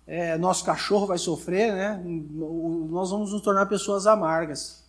É, 0.06 0.36
nosso 0.36 0.64
cachorro 0.64 1.06
vai 1.06 1.18
sofrer, 1.18 1.72
né? 1.72 2.02
Nós 2.04 3.12
vamos 3.12 3.32
nos 3.32 3.42
tornar 3.42 3.66
pessoas 3.66 4.08
amargas. 4.08 4.79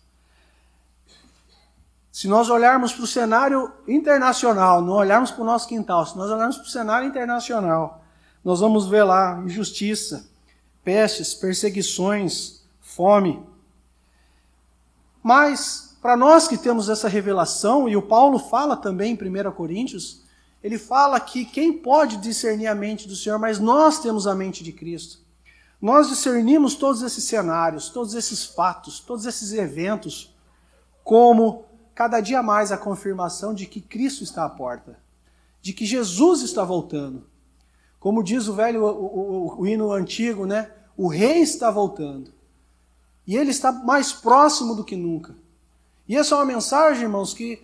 Se 2.12 2.28
nós 2.28 2.50
olharmos 2.50 2.92
para 2.92 3.04
o 3.04 3.06
cenário 3.06 3.72
internacional, 3.88 4.82
não 4.82 4.92
olharmos 4.92 5.30
para 5.30 5.40
o 5.40 5.46
nosso 5.46 5.66
quintal, 5.66 6.04
se 6.04 6.14
nós 6.14 6.30
olharmos 6.30 6.58
para 6.58 6.66
o 6.66 6.70
cenário 6.70 7.08
internacional, 7.08 8.04
nós 8.44 8.60
vamos 8.60 8.86
ver 8.86 9.02
lá 9.02 9.42
injustiça, 9.42 10.28
pestes, 10.84 11.32
perseguições, 11.32 12.62
fome. 12.82 13.42
Mas, 15.22 15.96
para 16.02 16.14
nós 16.14 16.46
que 16.46 16.58
temos 16.58 16.90
essa 16.90 17.08
revelação, 17.08 17.88
e 17.88 17.96
o 17.96 18.02
Paulo 18.02 18.38
fala 18.38 18.76
também 18.76 19.18
em 19.18 19.48
1 19.48 19.50
Coríntios, 19.52 20.20
ele 20.62 20.78
fala 20.78 21.18
que 21.18 21.46
quem 21.46 21.72
pode 21.72 22.18
discernir 22.18 22.66
a 22.66 22.74
mente 22.74 23.08
do 23.08 23.16
Senhor, 23.16 23.38
mas 23.38 23.58
nós 23.58 24.00
temos 24.00 24.26
a 24.26 24.34
mente 24.34 24.62
de 24.62 24.72
Cristo. 24.72 25.18
Nós 25.80 26.08
discernimos 26.08 26.74
todos 26.74 27.00
esses 27.00 27.24
cenários, 27.24 27.88
todos 27.88 28.14
esses 28.14 28.44
fatos, 28.44 29.00
todos 29.00 29.24
esses 29.24 29.54
eventos, 29.54 30.36
como 31.02 31.71
cada 32.02 32.20
dia 32.20 32.42
mais 32.42 32.72
a 32.72 32.76
confirmação 32.76 33.54
de 33.54 33.64
que 33.64 33.80
Cristo 33.80 34.24
está 34.24 34.44
à 34.44 34.48
porta, 34.48 34.98
de 35.60 35.72
que 35.72 35.86
Jesus 35.86 36.42
está 36.42 36.64
voltando. 36.64 37.28
Como 38.00 38.24
diz 38.24 38.48
o 38.48 38.54
velho, 38.54 38.82
o, 38.82 38.88
o, 38.88 39.60
o 39.60 39.66
hino 39.68 39.92
antigo, 39.92 40.44
né? 40.44 40.68
O 40.96 41.06
rei 41.06 41.42
está 41.42 41.70
voltando. 41.70 42.34
E 43.24 43.36
ele 43.36 43.52
está 43.52 43.70
mais 43.70 44.12
próximo 44.12 44.74
do 44.74 44.84
que 44.84 44.96
nunca. 44.96 45.36
E 46.08 46.16
essa 46.16 46.34
é 46.34 46.38
uma 46.38 46.44
mensagem, 46.44 47.04
irmãos, 47.04 47.32
que 47.32 47.62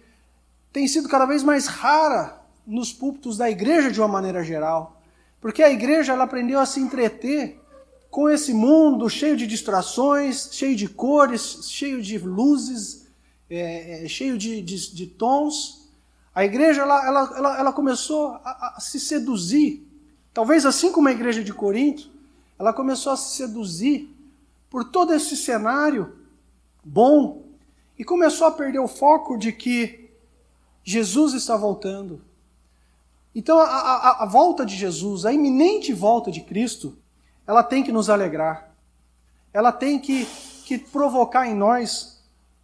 tem 0.73 0.87
sido 0.87 1.09
cada 1.09 1.27
vez 1.27 1.43
mais 1.43 1.67
rara 1.67 2.41
nos 2.65 2.93
púlpitos 2.93 3.37
da 3.37 3.51
igreja 3.51 3.91
de 3.91 4.01
uma 4.01 4.07
maneira 4.07 4.45
geral. 4.45 5.03
Porque 5.41 5.65
a 5.65 5.71
igreja 5.73 6.13
ela 6.13 6.23
aprendeu 6.23 6.61
a 6.61 6.67
se 6.67 6.79
entreter 6.79 7.61
com 8.09 8.31
esse 8.31 8.55
mundo 8.55 9.11
cheio 9.11 9.37
de 9.37 9.49
distrações, 9.49 10.49
cheio 10.53 10.77
de 10.77 10.89
cores, 10.89 11.69
cheio 11.69 12.01
de 12.01 12.19
luzes, 12.19 13.08
é, 13.51 14.05
é, 14.05 14.09
cheio 14.09 14.37
de, 14.37 14.61
de, 14.61 14.95
de, 14.95 15.07
tons. 15.07 15.89
A 16.35 16.45
igreja 16.45 16.83
ela, 16.83 17.07
ela, 17.07 17.33
ela, 17.37 17.59
ela 17.59 17.73
começou 17.73 18.33
a, 18.45 18.75
a, 18.77 18.81
se 18.81 19.01
seduzir, 19.01 19.87
talvez 20.33 20.67
assim 20.67 20.93
como 20.93 21.09
a 21.09 21.13
igreja 21.13 21.43
de 21.43 21.53
Corinto, 21.53 22.11
ela 22.59 22.73
começou 22.73 23.13
a 23.13 23.17
se 23.17 23.37
seduzir 23.37 24.15
por 24.69 24.85
todo 24.85 25.15
esse 25.15 25.37
cenário 25.37 26.17
bom 26.85 27.45
e 27.99 28.05
começou 28.05 28.47
a 28.47 28.53
perder 28.53 28.79
o 28.79 28.89
foco 28.89 29.37
de 29.37 29.53
que 29.53 30.11
Jesus 30.85 31.35
está 31.35 31.57
voltando. 31.57 32.23
Então, 33.35 33.59
a, 33.59 33.65
a, 33.65 34.23
a, 34.25 34.27
volta 34.27 34.65
de 34.65 34.75
Jesus, 34.75 35.25
a 35.25 35.33
iminente 35.33 35.93
volta 35.93 36.31
de 36.31 36.41
Cristo, 36.41 36.97
ela 37.47 37.63
tem 37.63 37.83
que 37.83 37.93
nos 37.93 38.11
alegrar. 38.11 38.75
Ela 39.53 39.71
tem 39.71 39.99
que, 39.99 40.27
que 40.65 40.79
provocar 40.79 41.47
em 41.47 41.55
nós 41.55 42.18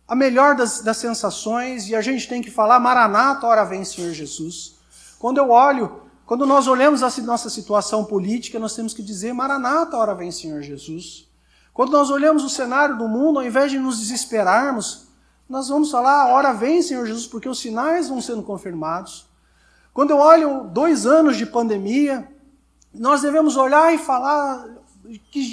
a 0.06 0.14
melhor 0.14 0.54
das, 0.54 0.80
das 0.80 0.98
sensações 0.98 1.88
e 1.88 1.94
a 1.94 2.00
gente 2.00 2.28
tem 2.28 2.42
que 2.42 2.50
falar, 2.50 2.78
Maranata, 2.78 3.46
hora 3.46 3.64
vem 3.64 3.84
Senhor 3.84 4.12
Jesus. 4.12 4.76
Quando 5.18 5.38
eu 5.38 5.50
olho, 5.50 6.02
quando 6.26 6.46
nós 6.46 6.66
olhamos 6.66 7.02
a 7.02 7.10
nossa 7.22 7.48
situação 7.48 8.04
política, 8.04 8.58
nós 8.58 8.74
temos 8.74 8.92
que 8.92 9.02
dizer, 9.02 9.32
Maranata, 9.32 9.96
hora 9.96 10.14
vem 10.14 10.30
Senhor 10.30 10.62
Jesus. 10.62 11.28
Quando 11.72 11.92
nós 11.92 12.10
olhamos 12.10 12.44
o 12.44 12.50
cenário 12.50 12.96
do 12.98 13.08
mundo, 13.08 13.38
ao 13.40 13.46
invés 13.46 13.70
de 13.70 13.78
nos 13.78 13.98
desesperarmos, 13.98 15.08
nós 15.48 15.68
vamos 15.68 15.90
falar, 15.90 16.28
hora 16.28 16.52
vem 16.52 16.82
Senhor 16.82 17.06
Jesus, 17.06 17.26
porque 17.26 17.48
os 17.48 17.58
sinais 17.58 18.08
vão 18.08 18.20
sendo 18.20 18.42
confirmados. 18.42 19.28
Quando 19.92 20.10
eu 20.10 20.18
olho 20.18 20.64
dois 20.64 21.06
anos 21.06 21.36
de 21.36 21.46
pandemia, 21.46 22.28
nós 22.92 23.22
devemos 23.22 23.56
olhar 23.56 23.92
e 23.92 23.98
falar 23.98 24.66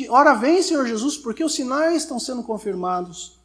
hora 0.10 0.34
vem 0.34 0.62
Senhor 0.62 0.86
Jesus, 0.86 1.18
porque 1.18 1.44
os 1.44 1.54
sinais 1.54 2.04
estão 2.04 2.20
sendo 2.20 2.44
confirmados. 2.44 3.41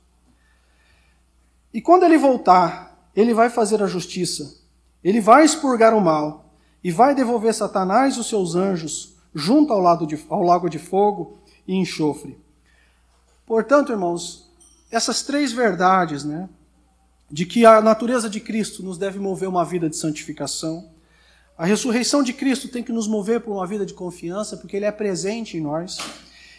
E 1.72 1.80
quando 1.80 2.04
ele 2.04 2.18
voltar, 2.18 3.10
ele 3.14 3.34
vai 3.34 3.50
fazer 3.50 3.82
a 3.82 3.86
justiça, 3.86 4.60
ele 5.02 5.20
vai 5.20 5.44
expurgar 5.44 5.94
o 5.94 6.00
mal 6.00 6.52
e 6.82 6.90
vai 6.90 7.14
devolver 7.14 7.54
Satanás 7.54 8.16
e 8.16 8.20
os 8.20 8.28
seus 8.28 8.54
anjos 8.54 9.14
junto 9.34 9.72
ao, 9.72 10.06
de, 10.06 10.18
ao 10.28 10.42
lago 10.42 10.68
de 10.68 10.78
fogo 10.78 11.38
e 11.66 11.74
enxofre. 11.74 12.38
Portanto, 13.46 13.92
irmãos, 13.92 14.50
essas 14.90 15.22
três 15.22 15.52
verdades, 15.52 16.24
né, 16.24 16.48
de 17.30 17.44
que 17.44 17.66
a 17.66 17.80
natureza 17.80 18.30
de 18.30 18.40
Cristo 18.40 18.82
nos 18.82 18.98
deve 18.98 19.18
mover 19.18 19.48
uma 19.48 19.64
vida 19.64 19.88
de 19.88 19.96
santificação, 19.96 20.90
a 21.58 21.64
ressurreição 21.64 22.22
de 22.22 22.32
Cristo 22.32 22.68
tem 22.68 22.82
que 22.82 22.92
nos 22.92 23.08
mover 23.08 23.40
para 23.40 23.52
uma 23.52 23.66
vida 23.66 23.86
de 23.86 23.94
confiança, 23.94 24.56
porque 24.56 24.76
Ele 24.76 24.84
é 24.84 24.92
presente 24.92 25.56
em 25.56 25.60
nós, 25.60 25.98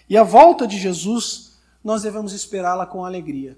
e 0.09 0.17
a 0.17 0.23
volta 0.23 0.67
de 0.67 0.77
Jesus 0.77 1.53
nós 1.83 2.01
devemos 2.01 2.33
esperá-la 2.33 2.85
com 2.85 3.05
alegria. 3.05 3.57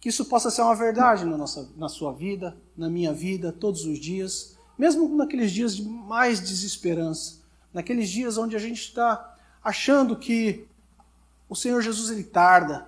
Que 0.00 0.08
isso 0.08 0.24
possa 0.24 0.50
ser 0.50 0.62
uma 0.62 0.74
verdade 0.74 1.24
na, 1.24 1.36
nossa, 1.36 1.68
na 1.76 1.88
sua 1.88 2.12
vida, 2.12 2.56
na 2.76 2.88
minha 2.88 3.12
vida, 3.12 3.52
todos 3.52 3.84
os 3.84 3.98
dias, 3.98 4.56
mesmo 4.78 5.08
naqueles 5.16 5.50
dias 5.50 5.74
de 5.74 5.82
mais 5.82 6.40
desesperança, 6.40 7.38
naqueles 7.74 8.08
dias 8.08 8.38
onde 8.38 8.54
a 8.54 8.58
gente 8.60 8.80
está 8.80 9.36
achando 9.62 10.16
que 10.16 10.66
o 11.48 11.56
Senhor 11.56 11.80
Jesus 11.82 12.10
ele 12.10 12.24
tarda. 12.24 12.86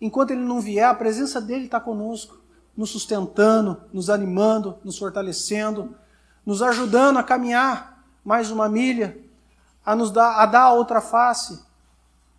Enquanto 0.00 0.32
ele 0.32 0.40
não 0.40 0.60
vier, 0.60 0.86
a 0.86 0.94
presença 0.94 1.40
dele 1.40 1.66
está 1.66 1.80
conosco, 1.80 2.38
nos 2.76 2.90
sustentando, 2.90 3.82
nos 3.92 4.10
animando, 4.10 4.78
nos 4.84 4.98
fortalecendo, 4.98 5.96
nos 6.44 6.62
ajudando 6.62 7.18
a 7.18 7.22
caminhar 7.22 8.04
mais 8.24 8.50
uma 8.50 8.68
milha, 8.68 9.18
a 9.84 9.96
nos 9.96 10.10
dar 10.10 10.36
a 10.36 10.46
dar 10.46 10.72
outra 10.72 11.00
face. 11.00 11.62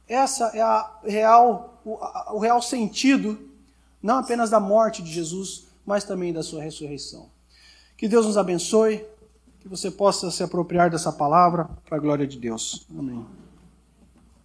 Essa 0.08 0.46
é 0.54 0.62
a 0.62 0.92
real 1.04 1.82
o, 1.84 1.96
a, 1.96 2.34
o 2.34 2.40
real 2.40 2.62
sentido 2.62 3.49
não 4.02 4.18
apenas 4.18 4.50
da 4.50 4.60
morte 4.60 5.02
de 5.04 5.12
Jesus, 5.12 5.68
mas 5.86 6.04
também 6.04 6.32
da 6.32 6.44
sua 6.44 6.62
ressurreição. 6.62 7.30
Que 7.98 8.08
Deus 8.08 8.26
nos 8.26 8.38
abençoe, 8.38 9.06
que 9.60 9.68
você 9.68 9.92
possa 9.92 10.32
se 10.32 10.42
apropriar 10.42 10.90
dessa 10.90 11.12
palavra 11.12 11.70
para 11.86 11.98
a 11.98 12.00
glória 12.00 12.26
de 12.26 12.38
Deus. 12.38 12.86
Amém. 12.98 13.26